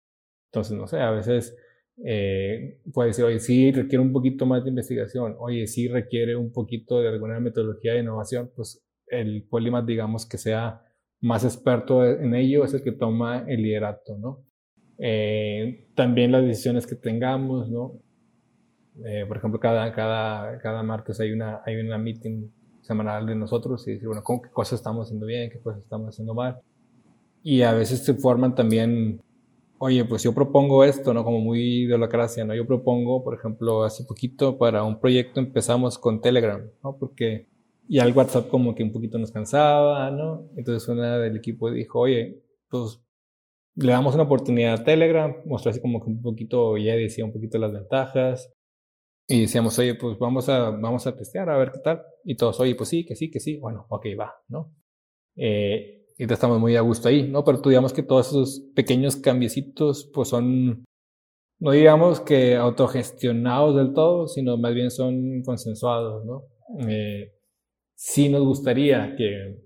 [0.58, 1.56] Entonces, no sé, a veces
[2.04, 6.52] eh, puede decir, oye, sí requiere un poquito más de investigación, oye, sí requiere un
[6.52, 10.82] poquito de alguna metodología de innovación, pues el Polymath, digamos, que sea
[11.22, 14.44] más experto en ello, es el que toma el liderato, ¿no?
[14.98, 18.00] Eh, también las decisiones que tengamos, ¿no?
[19.06, 22.50] Eh, por ejemplo, cada, cada, cada martes hay una, hay una meeting
[22.82, 26.34] semanal de nosotros y decir, bueno, ¿qué cosas estamos haciendo bien, qué cosas estamos haciendo
[26.34, 26.62] mal?
[27.44, 29.22] Y a veces se forman también
[29.80, 31.24] oye, pues yo propongo esto, ¿no?
[31.24, 32.56] Como muy de holacracia, ¿no?
[32.56, 36.98] Yo propongo, por ejemplo, hace poquito para un proyecto empezamos con Telegram, ¿no?
[36.98, 37.48] Porque
[37.88, 40.50] ya el WhatsApp como que un poquito nos cansaba, ¿no?
[40.58, 43.02] Entonces una del equipo dijo, oye, pues
[43.76, 47.34] le damos una oportunidad a Telegram, mostró así como que un poquito, ya decía un
[47.34, 48.54] poquito las ventajas.
[49.28, 52.02] Y decíamos, oye, pues vamos a, vamos a testear, a ver qué tal.
[52.24, 53.58] Y todos, oye, pues sí, que sí, que sí.
[53.58, 54.74] Bueno, ok, va, ¿no?
[55.36, 57.44] Eh, y estamos muy a gusto ahí, ¿no?
[57.44, 60.84] Pero tú digamos que todos esos pequeños cambiecitos, pues son,
[61.60, 66.44] no digamos que autogestionados del todo, sino más bien son consensuados, ¿no?
[66.88, 67.34] Eh,
[67.96, 69.62] sí nos gustaría que,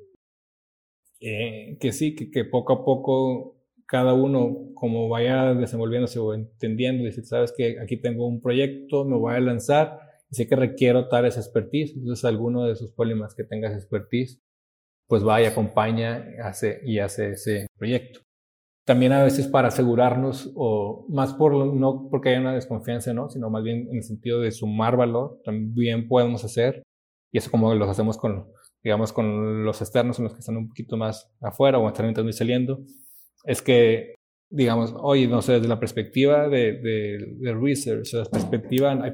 [1.79, 7.25] que sí, que, que, poco a poco cada uno, como vaya desenvolviéndose o entendiendo, decir,
[7.25, 11.25] sabes que aquí tengo un proyecto, me voy a lanzar, y sé que requiero tal
[11.25, 14.41] esa expertise, entonces alguno de esos problemas que tengas expertise,
[15.11, 18.21] pues va y acompaña hace, y hace ese proyecto.
[18.85, 23.29] También a veces para asegurarnos, o más por no porque haya una desconfianza, ¿no?
[23.29, 26.83] sino más bien en el sentido de sumar valor, también podemos hacer,
[27.29, 28.47] y eso como lo hacemos con,
[28.81, 32.29] digamos, con los externos, con los que están un poquito más afuera o están entrando
[32.29, 32.79] y saliendo,
[33.43, 34.15] es que,
[34.49, 39.11] digamos, hoy, no sé, desde la perspectiva de, de, research, la perspectiva, ay,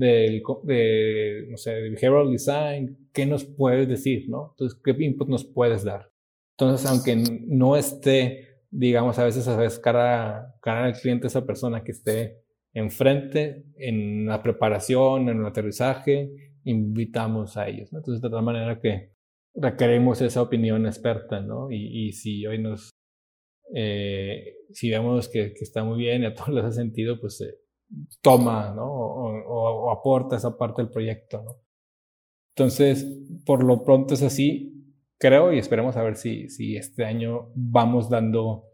[0.00, 4.52] del, de, no sé, de behavioral design, ¿qué nos puedes decir, no?
[4.52, 6.10] Entonces, ¿qué input nos puedes dar?
[6.56, 11.84] Entonces, aunque no esté, digamos, a veces a veces cara, cara al cliente esa persona
[11.84, 12.38] que esté
[12.72, 16.30] enfrente en la preparación, en el aterrizaje,
[16.64, 17.92] invitamos a ellos.
[17.92, 17.98] ¿no?
[17.98, 19.12] Entonces, de tal manera que
[19.54, 21.70] requerimos esa opinión experta, ¿no?
[21.70, 22.90] Y, y si hoy nos,
[23.74, 27.40] eh, si vemos que, que, está muy bien y a todos les hace sentido, pues
[27.42, 27.54] eh,
[28.20, 28.84] toma, ¿no?
[28.84, 31.56] O, o, aporta esa parte del proyecto, ¿no?
[32.54, 33.06] Entonces,
[33.46, 38.10] por lo pronto es así, creo, y esperemos a ver si, si este año vamos
[38.10, 38.64] dando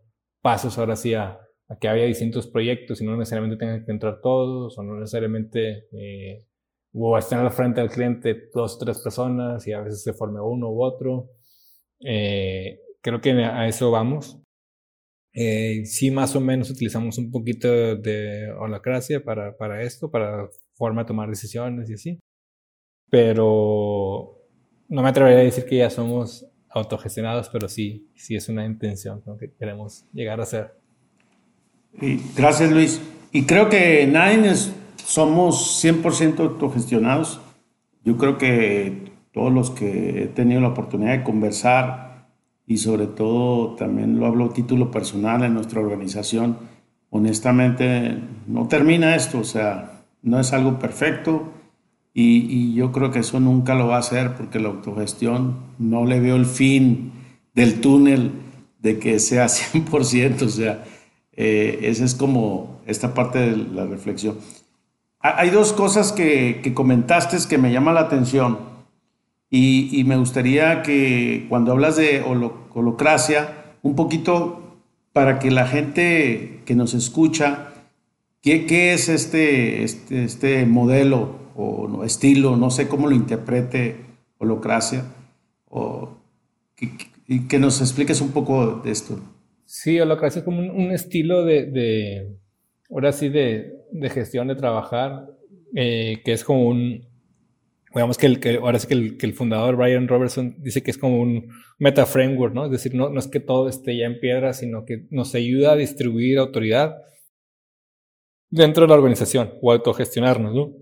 [0.42, 4.20] pasos ahora sí a, a que haya distintos proyectos y no necesariamente tengan que entrar
[4.20, 6.46] todos o no necesariamente eh,
[6.94, 10.40] o estén al frente del cliente dos o tres personas y a veces se forme
[10.40, 11.30] uno u otro.
[12.00, 14.40] Eh, creo que a eso vamos.
[15.38, 21.02] Eh, sí, más o menos utilizamos un poquito de holacracia para, para esto, para forma
[21.02, 22.18] de tomar decisiones y así.
[23.10, 24.38] Pero
[24.88, 29.22] no me atrevería a decir que ya somos autogestionados, pero sí, sí es una intención
[29.38, 30.74] que queremos llegar a ser.
[32.34, 33.02] gracias, Luis.
[33.30, 34.72] Y creo que Nine es
[35.04, 37.42] somos 100% autogestionados.
[38.04, 42.15] Yo creo que todos los que he tenido la oportunidad de conversar
[42.66, 46.58] y sobre todo también lo hablo a título personal en nuestra organización,
[47.10, 51.52] honestamente no termina esto, o sea, no es algo perfecto
[52.12, 56.04] y, y yo creo que eso nunca lo va a hacer porque la autogestión no
[56.04, 57.12] le veo el fin
[57.54, 58.32] del túnel
[58.80, 60.84] de que sea 100%, o sea,
[61.32, 64.38] eh, esa es como esta parte de la reflexión.
[65.20, 68.58] Hay dos cosas que, comentaste que me llama la atención
[69.50, 74.80] y, me gustaría que cuando hablas de holocracia, un poquito
[75.12, 77.72] para que la gente que nos escucha,
[78.42, 82.56] ¿qué, qué es este, este, este, modelo o estilo?
[82.56, 83.96] No sé cómo lo interprete
[84.38, 85.04] holocracia,
[85.68, 86.18] o
[86.74, 86.90] que,
[87.48, 89.18] que nos expliques un poco de esto.
[89.64, 92.36] Sí, holocracia es como un, estilo de
[92.90, 95.28] ahora sí, de, de gestión, de trabajar,
[95.74, 97.06] eh, que es como un,
[97.96, 100.90] digamos que, el, que ahora sí que el, que el, fundador Brian Robertson dice que
[100.90, 102.66] es como un meta framework, ¿no?
[102.66, 105.72] Es decir, no, no es que todo esté ya en piedra, sino que nos ayuda
[105.72, 106.96] a distribuir autoridad
[108.50, 110.72] dentro de la organización o autogestionarnos, ¿no?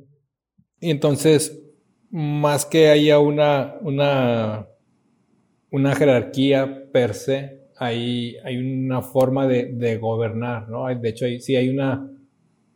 [0.81, 1.63] Y entonces,
[2.11, 4.69] más que haya una, una,
[5.71, 10.87] una jerarquía per se, hay, hay una forma de, de gobernar, ¿no?
[10.87, 12.11] De hecho, hay, sí hay una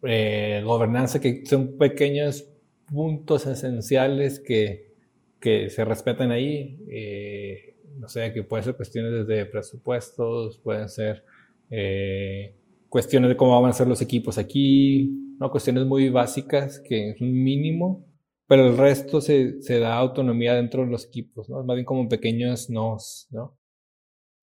[0.03, 2.49] eh, gobernanza que son pequeños
[2.91, 4.95] puntos esenciales que,
[5.41, 6.79] que se respetan ahí.
[6.91, 11.25] Eh, no sé, que pueden ser cuestiones desde presupuestos, pueden ser
[11.71, 12.55] eh,
[12.89, 15.51] cuestiones de cómo van a ser los equipos aquí, ¿no?
[15.51, 18.07] Cuestiones muy básicas que es un mínimo,
[18.47, 21.63] pero el resto se, se da autonomía dentro de los equipos, ¿no?
[21.65, 23.59] Más bien como pequeños nos, ¿no?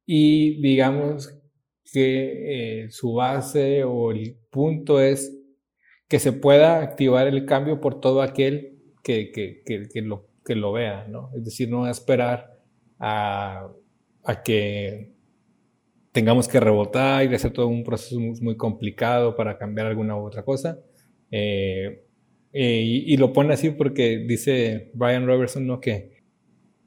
[0.05, 1.36] y digamos
[1.91, 5.35] que eh, su base o el punto es
[6.15, 10.71] que se pueda activar el cambio por todo aquel que, que, que, lo, que lo
[10.71, 11.30] vea, ¿no?
[11.36, 12.58] Es decir, no esperar
[12.97, 13.67] a,
[14.23, 15.12] a que
[16.13, 20.45] tengamos que rebotar y hacer todo un proceso muy, complicado para cambiar alguna u otra
[20.45, 20.80] cosa.
[21.32, 22.06] Eh,
[22.54, 25.82] eh, y, lo pone así porque dice Brian Robertson, ¿no?
[25.82, 26.15] Que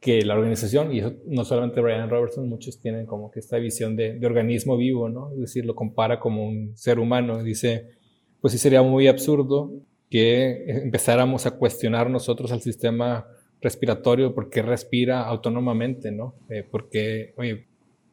[0.01, 4.19] que la organización, y no solamente Brian Robertson, muchos tienen como que esta visión de,
[4.19, 5.33] de, organismo vivo, ¿no?
[5.33, 7.43] Es decir, lo compara como un ser humano.
[7.43, 7.98] Dice,
[8.41, 9.73] pues sí sería muy absurdo
[10.11, 13.27] que empezáramos a cuestionar nosotros al sistema
[13.61, 16.35] respiratorio porque respira autónomamente, ¿no?
[16.49, 17.67] Eh, porque, oye,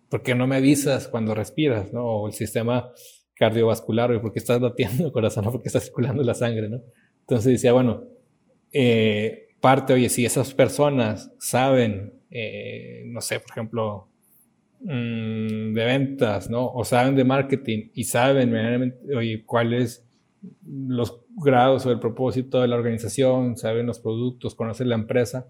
[0.10, 2.04] ¿por qué no me avisas cuando respiras, ¿no?
[2.04, 2.92] O el sistema
[3.36, 5.46] cardiovascular, oye, ¿por qué estás latiendo el corazón?
[5.46, 6.82] ¿Por qué está circulando la sangre, ¿no?
[7.22, 8.04] Entonces decía, bueno,
[8.72, 14.10] eh, parte, oye, si esas personas saben, eh, no sé, por ejemplo,
[14.82, 16.68] mm, de ventas, ¿no?
[16.68, 20.05] O saben de marketing y saben, oye, cuáles
[20.66, 25.48] los grados o el propósito de la organización, saben los productos, conocen la empresa,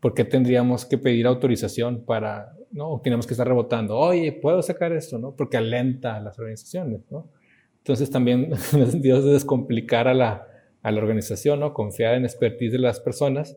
[0.00, 2.90] ¿por qué tendríamos que pedir autorización para, ¿no?
[2.90, 5.34] O tenemos que estar rebotando, oye, puedo sacar esto, ¿no?
[5.34, 7.30] Porque alenta a las organizaciones, ¿no?
[7.78, 10.46] Entonces también en el sentido de descomplicar a la,
[10.82, 11.72] a la organización, ¿no?
[11.72, 13.56] Confiar en expertise de las personas.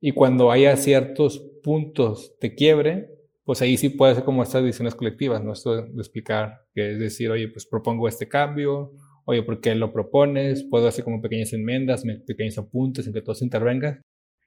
[0.00, 3.10] Y cuando haya ciertos puntos de quiebre,
[3.44, 5.52] pues ahí sí puede ser como estas decisiones colectivas, ¿no?
[5.52, 8.92] Esto de explicar, que es decir, oye, pues propongo este cambio,
[9.24, 10.64] oye, ¿por qué lo propones?
[10.64, 14.02] Puedo hacer como pequeñas enmiendas, pequeños apuntes en que todos intervengan.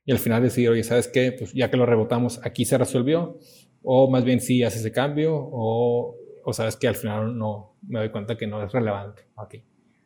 [0.05, 1.31] y al final decir, oye, ¿sabes qué?
[1.31, 3.39] Pues ya que lo rebotamos, aquí se resolvió,
[3.83, 7.99] o más bien sí hace ese cambio, o, o sabes que al final no, me
[7.99, 9.63] doy cuenta que no es relevante aquí.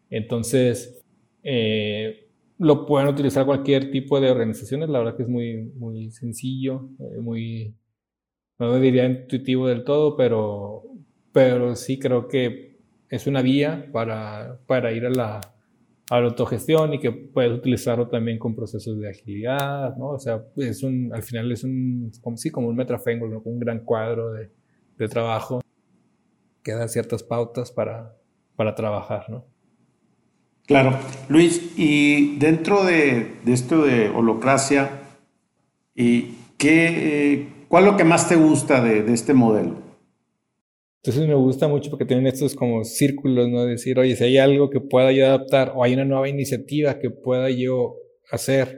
[0.10, 1.04] Entonces,
[1.44, 2.28] eh,
[2.60, 7.20] lo pueden utilizar cualquier tipo de organizaciones, la verdad que es muy, muy sencillo, eh,
[7.22, 7.76] muy,
[8.60, 10.84] no diría intuitivo del todo, pero,
[11.32, 12.67] pero sí creo que
[13.10, 15.42] es una vía para, para ir a la,
[16.10, 20.10] a la autogestión y que puedes utilizarlo también con procesos de agilidad, ¿no?
[20.10, 23.60] O sea, es un, al final es un, como, sí, como un Metra Framework, un
[23.60, 24.50] gran cuadro de,
[24.98, 25.62] de, trabajo
[26.64, 28.16] que da ciertas pautas para,
[28.56, 29.46] para trabajar, ¿no?
[30.66, 30.98] Claro.
[31.30, 34.90] Luis, y dentro de, de esto de holocracia,
[35.96, 39.87] ¿y qué, ¿cuál es lo que más te gusta de, de este modelo?
[41.08, 43.64] Entonces me gusta mucho porque tienen estos como círculos, ¿no?
[43.64, 47.10] Decir, oye, si hay algo que pueda yo adaptar o hay una nueva iniciativa que
[47.10, 47.96] pueda yo
[48.30, 48.78] hacer,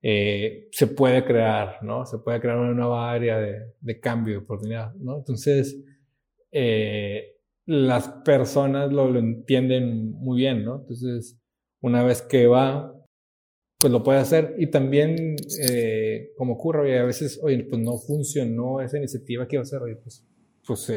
[0.00, 2.06] eh, se puede crear, ¿no?
[2.06, 5.18] Se puede crear una nueva área de, cambio, de oportunidad, ¿no?
[5.18, 5.78] Entonces,
[6.50, 7.36] eh,
[7.66, 10.76] las personas lo, entienden muy bien, ¿no?
[10.80, 11.38] Entonces,
[11.82, 12.90] una vez que va,
[13.78, 14.54] pues lo puede hacer.
[14.56, 15.36] Y también,
[15.68, 19.82] eh, como ocurre, a veces, oye, pues no funcionó esa iniciativa que iba a hacer,
[19.82, 20.24] oye, pues,
[20.66, 20.90] pues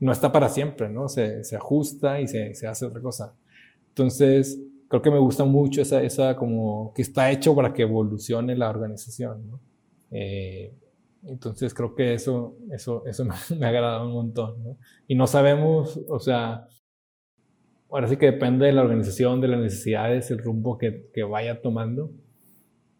[0.00, 1.08] no está para siempre, ¿no?
[1.08, 3.34] Se, se ajusta y se, se, hace otra cosa.
[3.88, 8.56] Entonces, creo que me gusta mucho esa, esa como que está hecho para que evolucione
[8.56, 9.60] la organización, ¿no?
[10.10, 10.72] Eh,
[11.24, 14.78] entonces creo que eso, eso, eso me, me ha agradado un montón, ¿no?
[15.06, 16.66] Y no sabemos, o sea,
[17.90, 21.60] ahora sí que depende de la organización, de las necesidades, el rumbo que, que vaya
[21.60, 22.10] tomando,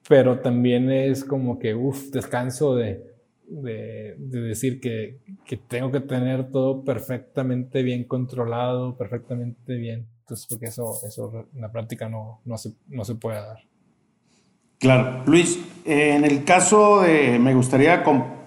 [0.09, 3.05] pero también es como que, uff, descanso de,
[3.49, 10.07] de, de decir que, que, tengo que tener todo perfectamente bien controlado, perfectamente bien.
[10.21, 13.59] Entonces, porque eso, eso en la práctica no, no, se, no se puede dar.
[14.79, 15.25] Claro.
[15.27, 18.39] Luis, en el caso de, me gustaría comp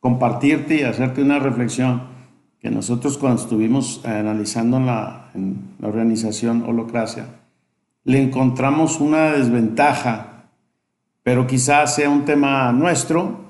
[0.00, 2.02] compartirte y hacerte una reflexión
[2.60, 7.40] que nosotros cuando estuvimos analizando la, en la organización Holocracia,
[8.04, 10.50] le encontramos una desventaja,
[11.22, 13.43] pero quizás sea un tema nuestro,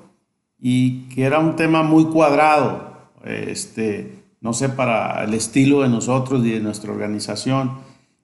[0.59, 6.45] y que era un tema muy cuadrado, este, no sé, para el estilo de nosotros
[6.45, 7.79] y de nuestra organización.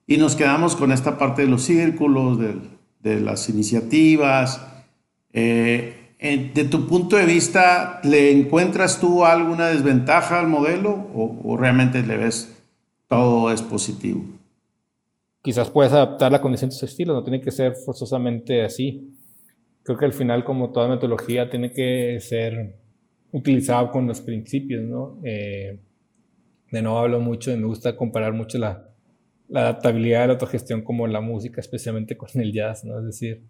[0.06, 4.64] Y nos quedamos con esta parte de los círculos, de, las iniciativas.
[5.32, 12.02] Eh, de tu punto de vista, ¿le encuentras tú alguna desventaja al modelo o, realmente
[12.02, 12.56] le ves
[13.08, 14.24] todo es positivo?
[15.42, 19.12] Quizás puedes adaptar la condición de su estilo, no tiene que ser forzosamente así
[19.82, 22.76] creo que al final, como toda metodología, tiene que ser
[23.32, 25.20] utilizado con los principios, ¿no?
[25.24, 25.78] Eh,
[26.70, 28.88] de nuevo hablo mucho y me gusta comparar mucho la,
[29.48, 32.98] la, adaptabilidad de la autogestión como la música, especialmente con el jazz, ¿no?
[32.98, 33.42] Es decir,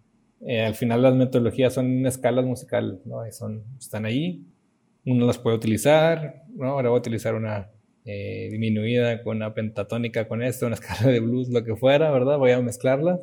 [0.45, 3.19] eh, al final las metodologías son escalas musicales, ¿no?
[3.31, 4.45] Son, están ahí,
[5.05, 6.69] uno las puede utilizar, ¿no?
[6.69, 7.69] Ahora voy a utilizar una
[8.05, 12.37] eh, disminuida con una pentatónica con esto, una escala de blues, lo que fuera, ¿verdad?
[12.37, 13.19] Voy a mezclarlas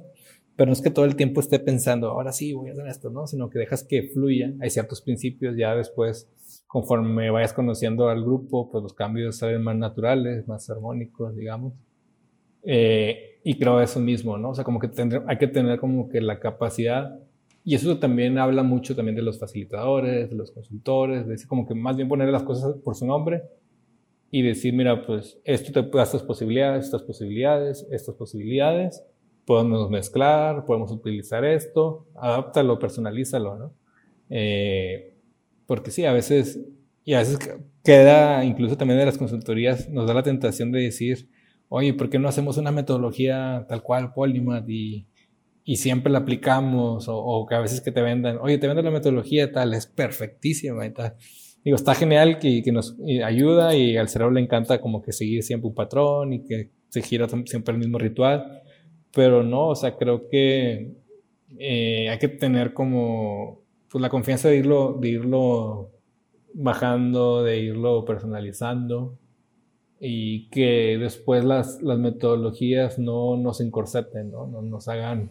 [0.56, 3.10] pero no es que todo el tiempo esté pensando, ahora sí voy a hacer esto,
[3.10, 3.26] ¿no?
[3.26, 4.52] Sino que dejas que fluya.
[4.60, 6.28] Hay ciertos principios, ya después,
[6.66, 11.72] conforme vayas conociendo al grupo, pues los cambios salen más naturales, más armónicos, digamos.
[12.62, 14.50] Eh, y creo eso mismo, ¿no?
[14.50, 17.18] O sea, como que tendré, hay que tener como que la capacidad,
[17.64, 21.74] y eso también habla mucho también de los facilitadores, de los consultores, de como que
[21.74, 23.42] más bien poner las cosas por su nombre
[24.30, 29.04] y decir, mira, pues esto te da estas posibilidades, estas posibilidades, estas posibilidades,
[29.44, 33.74] podemos mezclar, podemos utilizar esto, adáptalo, personalízalo, ¿no?
[34.28, 35.14] Eh,
[35.66, 36.60] porque sí, a veces,
[37.04, 37.38] y a veces
[37.82, 41.28] queda, incluso también de las consultorías, nos da la tentación de decir,
[41.68, 45.06] oye, ¿por qué no hacemos una metodología tal cual, Polymath, y,
[45.64, 48.82] y siempre la aplicamos, o, o, que a veces que te vendan, oye, te vendo
[48.82, 51.14] la metodología tal, es perfectísima y tal.
[51.64, 55.42] Digo, está genial que, que nos ayuda y al cerebro le encanta como que seguir
[55.42, 58.62] siempre un patrón y que se gira siempre el mismo ritual
[59.12, 60.92] pero no, o sea, creo que
[61.58, 65.90] eh, hay que tener como pues, la confianza de irlo, de irlo
[66.54, 69.18] bajando, de irlo personalizando
[70.00, 74.46] y que después las, las metodologías no nos encorseten, ¿no?
[74.46, 75.30] no nos hagan,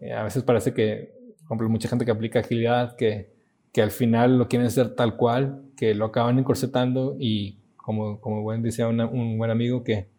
[0.00, 3.32] eh, a veces parece que, por ejemplo, mucha gente que aplica agilidad, que,
[3.72, 8.42] que al final lo quieren hacer tal cual, que lo acaban encorsetando y como, como
[8.42, 10.11] buen decía un buen amigo, que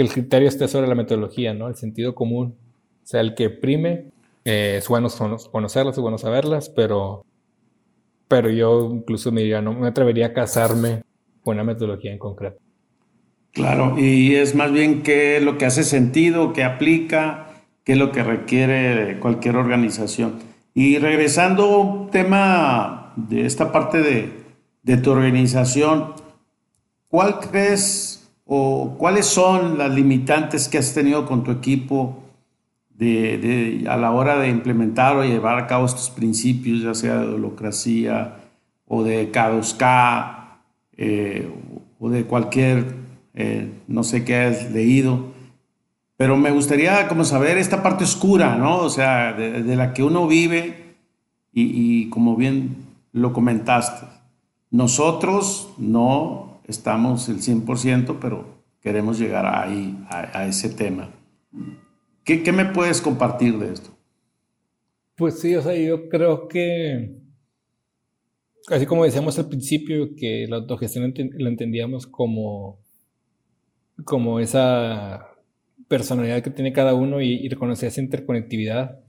[0.00, 1.68] que el criterio esté sobre la metodología, ¿no?
[1.68, 2.56] El sentido común
[3.02, 4.06] sea el que prime.
[4.46, 5.08] Eh, es bueno
[5.52, 7.26] conocerlas, es bueno saberlas, pero,
[8.26, 11.02] pero yo incluso me diría, no me atrevería a casarme
[11.42, 12.56] con una metodología en concreto.
[13.52, 17.48] Claro, y es más bien qué es lo que hace sentido, qué aplica,
[17.84, 20.38] qué es lo que requiere cualquier organización.
[20.72, 24.32] Y regresando un tema de esta parte de,
[24.82, 26.14] de tu organización,
[27.10, 28.19] ¿cuál crees
[28.52, 32.24] o cuáles son las limitantes que has tenido con tu equipo
[32.90, 37.34] de, a la hora de implementar o llevar a cabo estos principios, ya sea de
[37.34, 38.38] holocracia
[38.88, 40.58] o de K2K
[40.96, 41.48] eh,
[42.00, 42.96] o de cualquier,
[43.34, 45.26] eh, no sé qué has leído?
[46.16, 48.78] Pero me gustaría como saber esta parte oscura, ¿no?
[48.78, 50.96] O sea, de, la que uno vive
[51.52, 51.62] y,
[52.02, 52.78] y, como bien
[53.12, 54.06] lo comentaste,
[54.72, 61.10] nosotros no estamos el 100%, pero queremos llegar ahí, a, a ese tema.
[62.24, 63.90] ¿Qué, ¿Qué, me puedes compartir de esto?
[65.16, 67.16] Pues sí, o sea, yo creo que,
[68.68, 72.78] así como decíamos al principio, que la autogestión la entendíamos como,
[74.04, 75.30] como esa
[75.88, 79.00] personalidad que tiene cada uno y, reconocer esa interconectividad.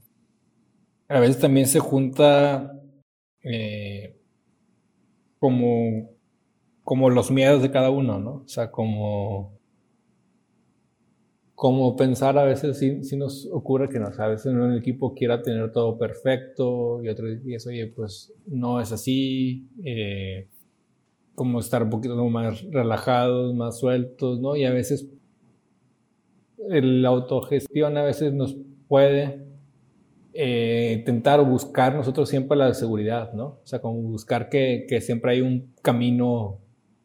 [1.08, 2.72] A veces también se junta
[3.42, 4.18] eh,
[5.38, 6.10] como,
[6.84, 8.42] como los miedos de cada uno, ¿no?
[8.44, 9.58] O sea, como,
[11.54, 15.96] como pensar a veces si, nos ocurre que a veces el equipo quiera tener todo
[15.98, 19.68] perfecto y otro dice, oye, pues no es así.
[19.84, 20.48] Eh,
[21.34, 24.56] como estar un poquito más relajados, más sueltos, ¿no?
[24.56, 25.08] Y a veces
[26.68, 28.56] la autogestión a veces nos
[28.86, 29.44] puede
[30.34, 33.44] eh, intentar buscar nosotros siempre la seguridad, ¿no?
[33.44, 36.61] O sea, como buscar que, que siempre hay un camino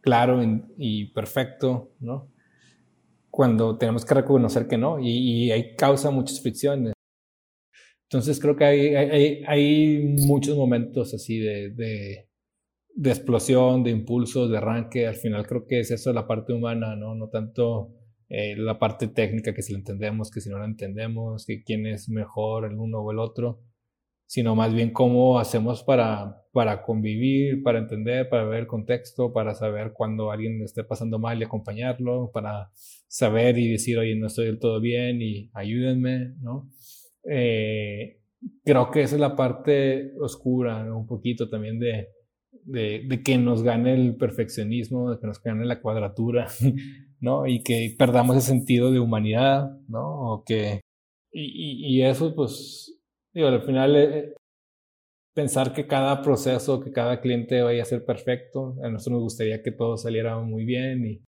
[0.08, 0.42] claro
[0.78, 2.32] y perfecto, ¿no?
[3.30, 6.94] Cuando tenemos que reconocer que no, y, hay causa muchas fricciones.
[8.10, 12.30] Entonces creo que hay, hay, hay muchos momentos así de, de,
[12.96, 15.08] de, explosión, de impulsos, de arranque.
[15.08, 17.14] Al final creo que es eso la parte humana, ¿no?
[17.14, 17.94] No tanto
[18.30, 21.86] eh, la parte técnica, que si lo entendemos, que si no lo entendemos, que quién
[21.86, 23.62] es mejor el uno o el otro,
[24.28, 29.56] sino más bien cómo hacemos para, para convivir, para entender, para ver el contexto, para
[29.56, 32.70] saber cuando alguien esté pasando mal y acompañarlo, para
[33.08, 36.70] saber y decir, oye, no estoy del todo bien y ayúdenme, ¿no?
[37.24, 38.20] Eh,
[38.64, 42.10] creo que esa es la parte oscura, un poquito también de,
[42.68, 46.48] de, que nos gane el perfeccionismo, de que nos gane la cuadratura,
[47.20, 47.48] ¿no?
[47.48, 50.44] Y que perdamos ese sentido de humanidad, ¿no?
[50.46, 50.82] Que,
[51.32, 52.97] y, eso, pues,
[53.38, 54.34] digo, al final, eh,
[55.36, 59.62] pensar que cada proceso, que cada cliente vaya a ser perfecto, a nosotros nos gustaría
[59.62, 61.22] que todo saliera muy bien y,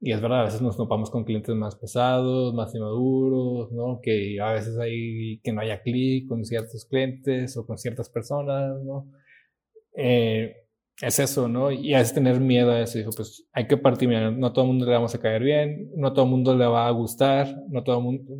[0.00, 4.00] y es verdad, a veces nos topamos con clientes más pesados, más inmaduros, ¿no?
[4.02, 8.82] Que a veces hay que no haya clic con ciertos clientes o con ciertas personas,
[8.82, 9.06] ¿no?
[9.94, 10.54] Eh,
[11.02, 11.70] es eso, ¿no?
[11.70, 12.98] Y es tener miedo a eso.
[12.98, 15.90] Dijo, pues hay que partir, mira, no todo el mundo le vamos a caer bien,
[15.96, 18.34] no todo el mundo le va a gustar, no todo el mundo,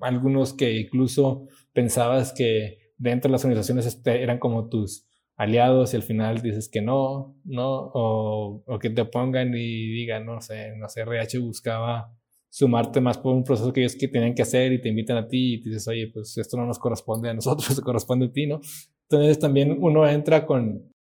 [0.00, 5.06] algunos que incluso pensabas que dentro de las organizaciones este, eran como tus
[5.36, 7.90] aliados y al final dices que no, ¿no?
[7.94, 12.14] O, o que te pongan y digan, no sé, no sé, RH buscaba
[12.50, 15.28] sumarte más por un proceso que ellos que tienen que hacer y te invitan a
[15.28, 18.32] ti y te dices, oye, pues esto no nos corresponde a nosotros, se corresponde a
[18.32, 18.60] ti, ¿no?
[19.08, 20.92] Entonces también uno entra con,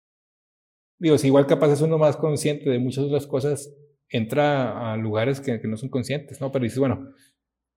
[0.99, 3.75] digo, si igual capaz es uno más consciente de muchas otras cosas,
[4.09, 6.53] entra a lugares que, que no son conscientes, ¿no?
[6.53, 7.13] Pero dices, bueno,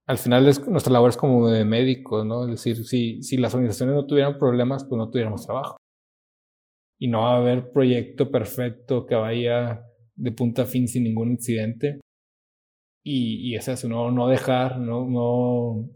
[0.08, 2.46] al final es, nuestra labor es como de médico, ¿no?
[2.46, 5.78] Es decir, si, si las organizaciones no tuvieran problemas, pues no tuviéramos trabajo.
[7.00, 9.84] Y no va a haber proyecto perfecto que vaya
[10.16, 12.00] de punta a fin sin ningún incidente.
[13.04, 15.90] Y, y es eso, no, no dejar, no, no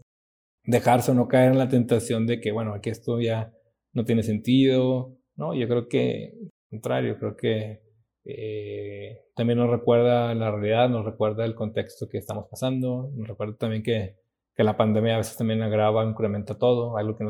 [0.64, 3.52] dejarse o no caer en la tentación de que, bueno, aquí esto ya
[3.94, 5.54] no tiene sentido, ¿no?
[5.54, 6.34] Yo creo que,
[6.68, 7.85] contrario, creo que
[8.28, 13.56] eh, también nos recuerda la realidad, nos recuerda el contexto que estamos pasando, nos recuerda
[13.56, 14.16] también que,
[14.56, 17.24] que la pandemia a veces también agrava, incrementa todo, algo que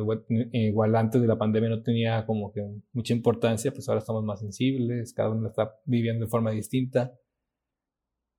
[0.52, 4.40] igual antes de la pandemia no tenía como que mucha importancia, pues ahora estamos más
[4.40, 7.12] sensibles, cada uno está viviendo de forma distinta.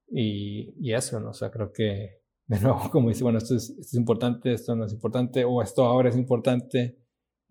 [0.10, 1.30] Y, y eso, ¿no?
[1.30, 4.76] O sea, creo que, de nuevo, como dice, bueno, esto es, esto es importante, esto
[4.76, 6.98] no es importante, o esto ahora es importante.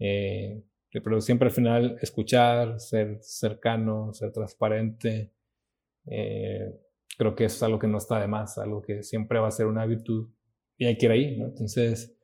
[0.01, 0.65] Eh,
[1.01, 5.33] pero siempre al final escuchar, ser cercano, ser transparente,
[6.07, 6.81] eh,
[7.19, 9.53] creo que eso es algo que no está de más, algo que siempre va a
[9.53, 10.29] ser una virtud
[10.79, 11.47] y hay que ir ahí, ¿no?
[11.47, 12.17] Entonces,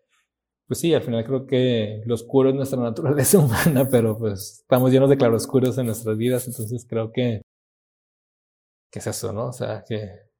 [0.66, 4.90] pues sí, al final creo que lo oscuro es nuestra naturaleza humana, pero pues estamos
[4.92, 7.42] llenos de claroscuros en nuestras vidas, entonces creo que,
[8.90, 9.48] que es eso, ¿no?
[9.48, 10.31] O sea, que,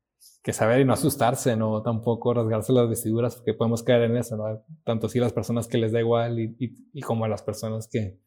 [0.43, 4.37] que saber y no asustarse, no tampoco rasgarse las vestiduras, porque podemos caer en eso,
[4.37, 4.65] ¿no?
[4.85, 7.89] Tanto si las personas que les da igual y, y, y como a las personas
[7.89, 8.19] que,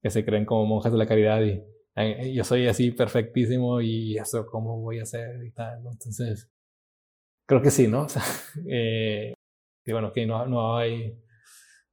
[0.00, 1.62] que se creen como monjas de la caridad y
[2.32, 5.44] yo soy así perfectísimo y eso, ¿cómo voy a hacer?
[5.44, 6.50] Y tal, Entonces,
[7.46, 8.02] creo que sí, ¿no?
[8.04, 8.22] O sea,
[8.68, 9.32] eh,
[9.84, 11.18] y bueno, que no, no, hay,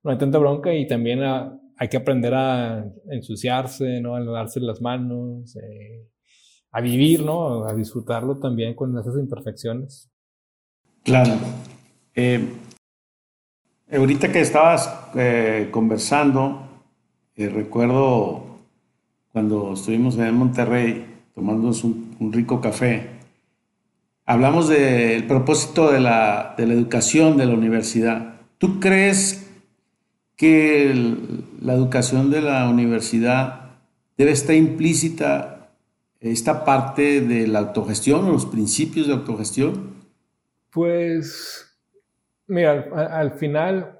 [0.03, 4.15] no hay tanta bronca y también a, hay que aprender a ensuciarse, ¿no?
[4.15, 6.07] A darse las manos, eh,
[6.75, 7.63] a vivir, ¿no?
[7.63, 10.09] A disfrutarlo también con esas imperfecciones.
[11.03, 11.31] Claro.
[12.13, 12.49] Eh,
[13.89, 16.67] ahorita que estabas eh, conversando,
[17.37, 18.43] recuerdo
[19.31, 23.09] cuando estuvimos en Monterrey tomándonos un, rico café,
[24.25, 28.41] hablamos del propósito de la educación de la universidad.
[28.57, 29.49] ¿Tú crees
[30.35, 30.93] que
[31.61, 33.77] la educación de la universidad
[34.17, 35.54] debe estar implícita
[36.31, 39.95] esta parte de la autogestión o los principios de autogestión?
[40.71, 41.77] Pues,
[42.47, 43.99] mira, al, final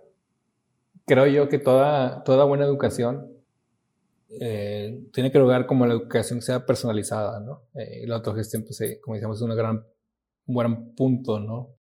[1.06, 3.32] creo yo que toda, toda buena educación
[4.30, 7.62] eh, tiene que lograr como la educación sea personalizada, ¿no?
[7.76, 9.86] Eh, la autogestión, pues, eh, como decíamos, es una gran,
[10.48, 11.76] un punto, ¿no?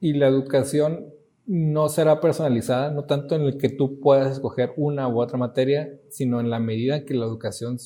[0.00, 1.12] Y la educación
[1.46, 5.88] no será personalizada, no tanto en el que tú puedas escoger una u otra materia,
[6.10, 7.78] sino en la medida que la educación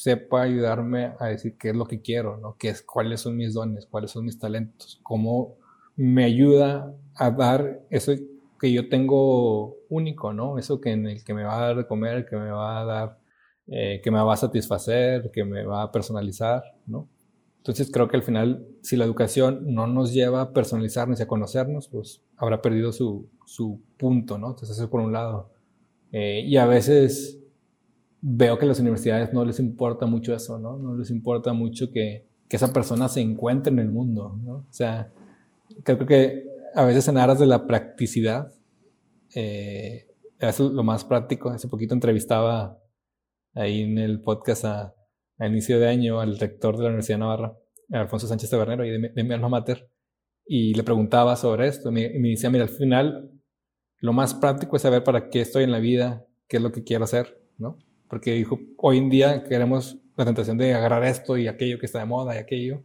[0.00, 2.56] sepa ayudarme a decir qué es lo que quiero, ¿no?
[2.58, 5.58] ¿Qué es, cuáles son mis dones, cuáles son mis talentos, cómo
[5.94, 8.12] me ayuda a dar eso
[8.58, 10.56] que yo tengo único, ¿no?
[10.56, 12.84] Eso que en el que me va a dar de comer, que me va a
[12.86, 13.18] dar,
[13.66, 17.06] eh, que me va a satisfacer, que me va a personalizar, ¿no?
[17.58, 21.28] Entonces creo que al final, si la educación no nos lleva a personalizarnos y a
[21.28, 24.48] conocernos, pues habrá perdido su, su punto, ¿no?
[24.48, 25.50] Entonces eso por un lado.
[26.10, 27.40] Eh, y a veces
[28.20, 30.78] veo que a las universidades no les importa mucho eso, ¿no?
[30.78, 34.52] No les importa mucho que, que esa persona se encuentre en el mundo, ¿no?
[34.52, 35.12] O sea,
[35.82, 36.44] creo que
[36.74, 38.52] a veces en aras de la practicidad,
[39.34, 40.06] eh,
[40.38, 41.50] es lo más práctico.
[41.50, 42.78] Hace poquito entrevistaba
[43.54, 44.94] ahí en el podcast a
[45.40, 47.56] a inicio de año al rector de la Universidad de Navarra,
[47.90, 49.90] Alfonso Sánchez Tabernero, y de, mi alma mater,
[50.46, 51.88] y le preguntaba sobre esto.
[51.88, 53.30] Y me, decía, mira, al final,
[54.00, 56.84] lo más práctico es saber para qué estoy en la vida, qué es lo que
[56.84, 57.78] quiero hacer, ¿no?
[58.10, 62.00] Porque dijo, hoy en día queremos la tentación de agarrar esto y aquello que está
[62.00, 62.82] de moda y aquello,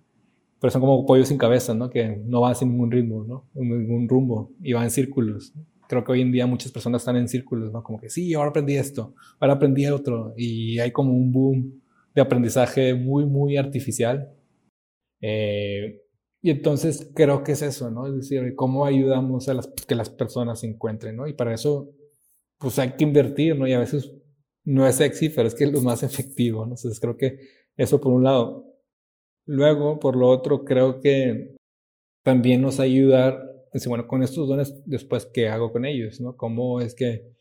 [0.62, 1.90] pero son como pollos sin cabeza, ¿no?
[1.90, 3.50] Que no van sin ningún ritmo, ¿no?
[3.56, 5.52] Ningún rumbo y van en círculos.
[5.90, 7.84] Creo que hoy en día muchas personas están en círculos, ¿no?
[7.84, 11.82] Como que sí, ahora aprendí esto, ahora aprendí otro, y hay como un boom
[12.14, 14.32] de aprendizaje muy, muy artificial.
[15.22, 16.02] Eh,
[16.42, 18.06] y entonces creo que es eso, ¿no?
[18.08, 21.28] Es decir, cómo ayudamos a las, que las personas se encuentren, ¿no?
[21.28, 21.90] Y para eso,
[22.60, 23.68] pues hay que invertir, ¿no?
[23.68, 24.12] Y a veces
[24.66, 26.76] no es sexy, pero es que es lo más efectivo, ¿no?
[26.76, 27.40] Entonces creo que
[27.78, 28.66] eso por un lado.
[29.46, 31.56] Luego, por lo otro, creo que
[32.24, 33.40] también nos ayudar,
[33.74, 36.36] decir, bueno, con estos dones, después, ¿qué hago con ellos, ¿no?
[36.36, 37.36] ¿Cómo es que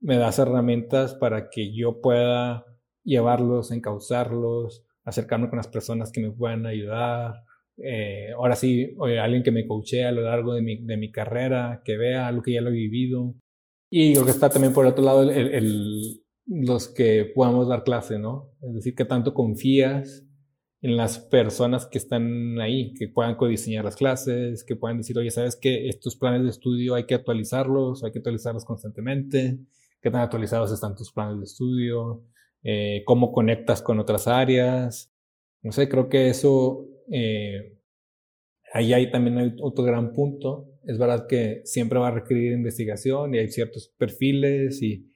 [0.00, 2.66] me das herramientas para que yo pueda
[3.04, 7.44] llevarlos, encauzarlos, acercarme con las personas que me puedan ayudar.
[7.78, 11.82] Eh, ahora sí, alguien que me coache a lo largo de mi, de mi, carrera,
[11.84, 13.34] que vea lo que ya lo he vivido.
[13.90, 18.18] Y creo que está también por el otro lado el, los que podamos dar clase,
[18.18, 18.52] ¿no?
[18.62, 20.24] Es decir, que tanto confías
[20.80, 25.30] en las personas que están ahí, que puedan codiseñar las clases, que puedan decir, oye,
[25.30, 29.58] ¿sabes que estos planes de estudio hay que actualizarlos, hay que actualizarlos constantemente?
[30.00, 32.24] ¿Qué tan actualizados están tus planes de estudio?
[32.62, 35.12] Eh, cómo conectas con otras áreas.
[35.62, 37.78] No sé, creo que eso, eh,
[38.72, 40.68] ahí hay también otro gran punto.
[40.84, 45.10] Es verdad que siempre va a requerir investigación y hay ciertos perfiles y,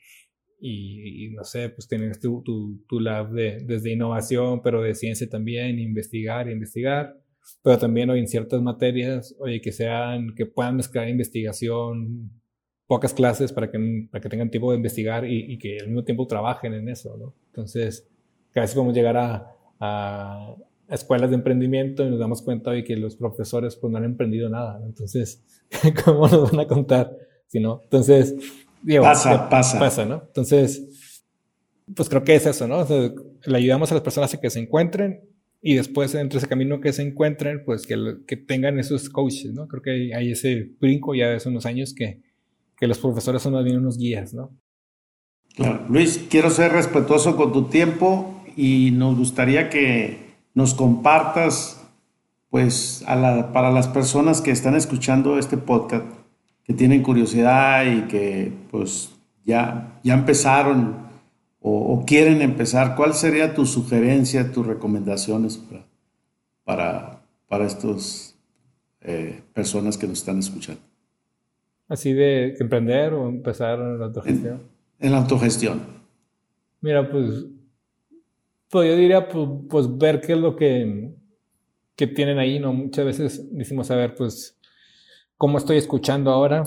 [0.60, 5.28] y, no sé, pues tienes tu, tu, tu lab de, desde innovación, pero de ciencia
[5.28, 7.16] también, investigar, investigar,
[7.62, 12.30] pero también hoy en ciertas materias, oye, que sean, que puedan mezclar investigación,
[12.86, 16.26] pocas clases para que, para que tengan tiempo de investigar y, que al mismo tiempo
[16.26, 17.34] trabajen en eso, ¿no?
[17.46, 18.08] Entonces,
[18.50, 20.56] casi podemos llegar a, a,
[20.88, 24.48] escuelas de emprendimiento y nos damos cuenta de que los profesores pues no han emprendido
[24.48, 25.44] nada, Entonces,
[26.04, 27.16] ¿cómo nos van a contar?
[27.46, 28.34] Si no, entonces,
[28.82, 29.78] digo, pasa, pasa.
[29.78, 30.22] Pasa, ¿no?
[30.26, 31.24] Entonces,
[31.94, 32.86] pues creo que es eso, ¿no?
[33.44, 35.22] le ayudamos a las personas a que se encuentren
[35.62, 39.66] y después entre ese camino que se encuentren, pues que, que tengan esos coaches, ¿no?
[39.68, 42.20] Creo que hay, hay ese brinco ya de hace unos años que,
[42.76, 44.56] que los profesores son más bien unos guías, ¿no?
[45.54, 45.84] Claro.
[45.88, 51.82] Luis, quiero ser respetuoso con tu tiempo y nos gustaría que nos compartas,
[52.48, 56.06] pues, para las personas que están escuchando este podcast,
[56.70, 59.10] que tienen curiosidad y que, pues,
[59.44, 60.98] ya, ya empezaron
[61.58, 65.84] o, quieren empezar, ¿cuál sería tu sugerencia, tus recomendaciones para,
[66.62, 68.38] para, para estas
[69.00, 70.80] eh, personas que nos están escuchando?
[71.88, 74.62] Así de emprender o empezar en la autogestión.
[75.00, 75.80] En, la autogestión.
[76.82, 77.46] Mira, pues,
[78.68, 81.16] pues yo diría, pues, pues, ver qué es lo que,
[81.96, 82.72] que tienen ahí, ¿no?
[82.72, 84.59] Muchas veces decimos, a ver, pues,
[85.40, 86.64] ¿cómo estoy escuchando ahora?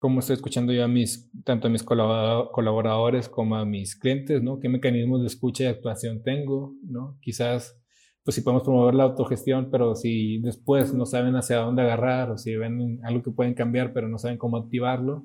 [0.00, 4.58] cómo estoy escuchando yo a mis, tanto a mis colaboradores como a mis clientes, ¿no?
[4.58, 7.18] ¿Qué mecanismos de escucha y actuación tengo, ¿no?
[7.20, 7.78] Quizás,
[8.24, 12.38] pues si podemos promover la autogestión, pero si después no saben hacia dónde agarrar o
[12.38, 15.22] si ven algo que pueden cambiar, pero no saben cómo activarlo,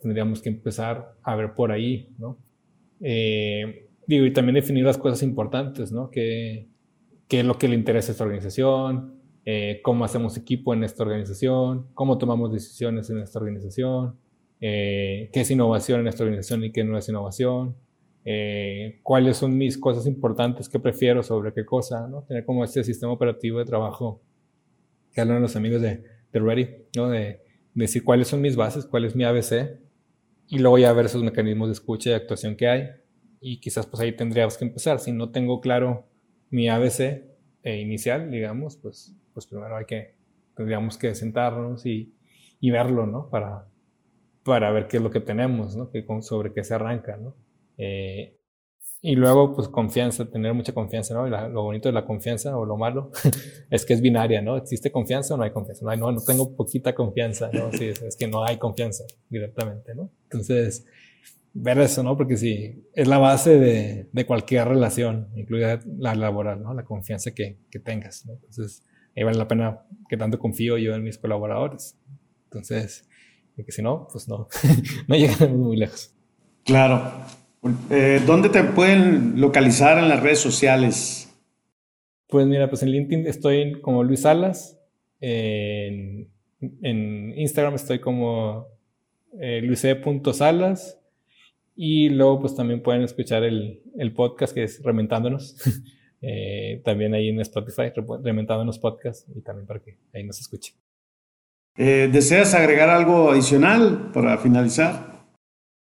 [0.00, 2.38] tendríamos que empezar a ver por ahí, ¿no?
[3.00, 6.10] Eh, digo, y también definir las cosas importantes, ¿no?
[6.10, 6.68] ¿Qué,
[7.28, 9.15] qué es lo que le interesa a esta organización?
[9.48, 14.18] Eh, cómo hacemos equipo en esta organización, cómo tomamos decisiones en esta organización,
[14.60, 17.76] eh, qué es innovación en esta organización y qué no es innovación,
[18.24, 22.24] eh, cuáles son mis cosas importantes que prefiero sobre qué cosa, ¿no?
[22.24, 24.20] Tener como este sistema operativo de trabajo
[25.12, 27.08] que hablan los amigos de, de Ready, ¿no?
[27.08, 27.40] De,
[27.72, 29.78] decir cuáles son mis bases, cuál es mi ABC,
[30.48, 32.88] y luego ya ver esos mecanismos de escucha y actuación que hay,
[33.40, 34.98] y quizás pues ahí tendríamos que empezar.
[34.98, 36.08] Si no tengo claro
[36.50, 37.22] mi ABC
[37.62, 40.14] inicial, digamos, pues pues primero hay que,
[40.56, 42.16] tendríamos que sentarnos y,
[42.58, 43.28] y verlo, ¿no?
[43.28, 43.68] Para,
[44.42, 45.90] para ver qué es lo que tenemos, ¿no?
[45.90, 47.36] Que, sobre qué se arranca, ¿no?
[47.76, 48.38] Eh,
[49.02, 51.28] y luego, pues confianza, tener mucha confianza, ¿no?
[51.28, 53.10] lo bonito de la confianza o lo malo
[53.70, 54.56] es que es binaria, ¿no?
[54.56, 55.84] ¿Existe confianza o no hay confianza?
[55.84, 57.70] No, no, no tengo poquita confianza, ¿no?
[57.72, 60.10] Sí, es, que no hay confianza directamente, ¿no?
[60.22, 60.86] Entonces,
[61.52, 62.16] ver eso, ¿no?
[62.16, 66.72] Porque sí, es la base de, de cualquier relación, incluida la laboral, ¿no?
[66.72, 68.32] La confianza que, que tengas, ¿no?
[68.32, 68.82] Entonces,
[69.16, 71.98] ahí vale la pena que tanto confío yo en mis colaboradores.
[72.44, 73.08] Entonces,
[73.54, 74.48] porque si no, pues no,
[75.08, 76.14] no llegan muy lejos.
[76.64, 77.12] Claro.
[77.90, 81.34] Eh, ¿Dónde te pueden localizar en las redes sociales?
[82.28, 84.78] Pues mira, pues en LinkedIn estoy como Luis Salas.
[85.20, 86.30] En,
[87.36, 88.66] Instagram estoy como
[89.40, 91.00] eh, luise.salas.
[91.74, 95.56] Y luego pues también pueden escuchar el, el podcast que es Rementándonos.
[96.22, 97.92] Eh, también ahí en Spotify,
[98.22, 100.74] Reventando en los podcasts y también para que ahí nos escuche.
[101.76, 105.16] Eh, ¿Deseas agregar algo adicional para finalizar?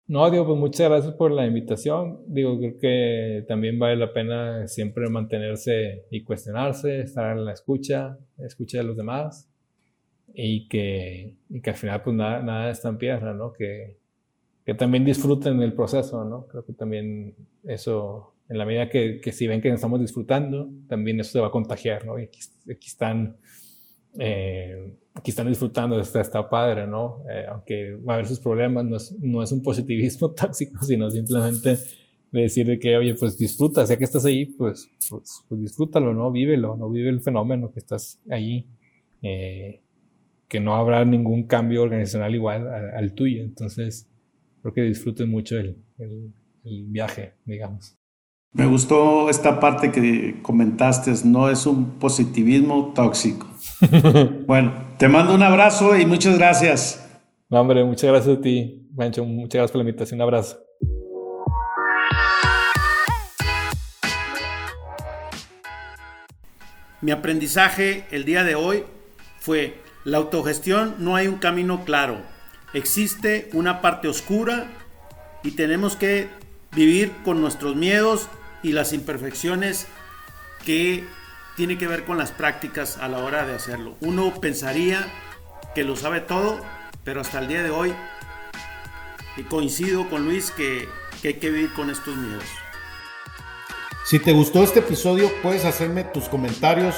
[0.06, 2.20] No, digo, pues muchas gracias por la invitación.
[2.26, 8.18] Digo, creo que también vale la pena siempre mantenerse y cuestionarse, estar en la escucha,
[8.38, 9.48] escucha de los demás
[10.34, 13.52] y que, y que al final pues nada, nada está en piedra, ¿no?
[13.52, 13.98] Que,
[14.64, 16.46] que también disfruten el proceso, ¿no?
[16.46, 21.32] Creo que también eso en la medida que, si ven que estamos disfrutando, también eso
[21.32, 22.18] se va a contagiar, ¿no?
[22.18, 22.38] Y aquí,
[22.86, 23.38] están,
[24.18, 27.24] eh, aquí están disfrutando, está, está padre, ¿no?
[27.30, 31.10] Eh, aunque va a haber sus problemas, no es, no es un positivismo tóxico, sino
[31.10, 31.78] simplemente
[32.30, 36.30] decir que, oye, pues disfruta, sea que estás ahí, pues, pues, pues, disfrútalo, ¿no?
[36.30, 36.90] Vívelo, ¿no?
[36.90, 38.66] Vive el fenómeno que estás ahí,
[39.22, 39.80] eh,
[40.46, 44.10] que no habrá ningún cambio organizacional igual al, tuyo, entonces
[44.60, 47.96] creo que disfruten mucho el, el viaje, digamos.
[48.54, 53.46] Me gustó esta parte que comentaste, no es un positivismo tóxico.
[54.46, 57.02] bueno, te mando un abrazo y muchas gracias.
[57.48, 60.58] No, hombre, muchas gracias a ti, Mancho, muchas gracias por la invitación, un abrazo.
[67.00, 68.84] Mi aprendizaje el día de hoy
[69.40, 72.18] fue, la autogestión no hay un camino claro,
[72.74, 74.66] existe una parte oscura
[75.42, 76.28] y tenemos que
[76.76, 78.28] vivir con nuestros miedos
[78.62, 79.86] y las imperfecciones
[80.64, 81.04] que
[81.56, 83.96] tiene que ver con las prácticas a la hora de hacerlo.
[84.00, 85.06] Uno pensaría
[85.74, 86.60] que lo sabe todo,
[87.04, 87.94] pero hasta el día de hoy,
[89.36, 90.88] y coincido con Luis que,
[91.20, 92.44] que hay que vivir con estos miedos.
[94.04, 96.94] Si te gustó este episodio, puedes hacerme tus comentarios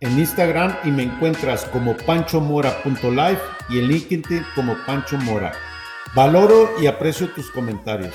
[0.00, 5.52] en Instagram y me encuentras como panchomora.life y en LinkedIn como Pancho Mora.
[6.14, 8.14] Valoro y aprecio tus comentarios.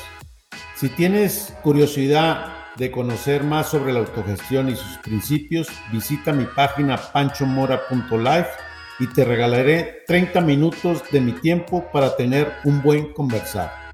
[0.75, 6.97] Si tienes curiosidad de conocer más sobre la autogestión y sus principios, visita mi página
[6.97, 8.49] panchomora.life
[8.99, 13.84] y te regalaré 30 minutos de mi tiempo para tener un buen conversar.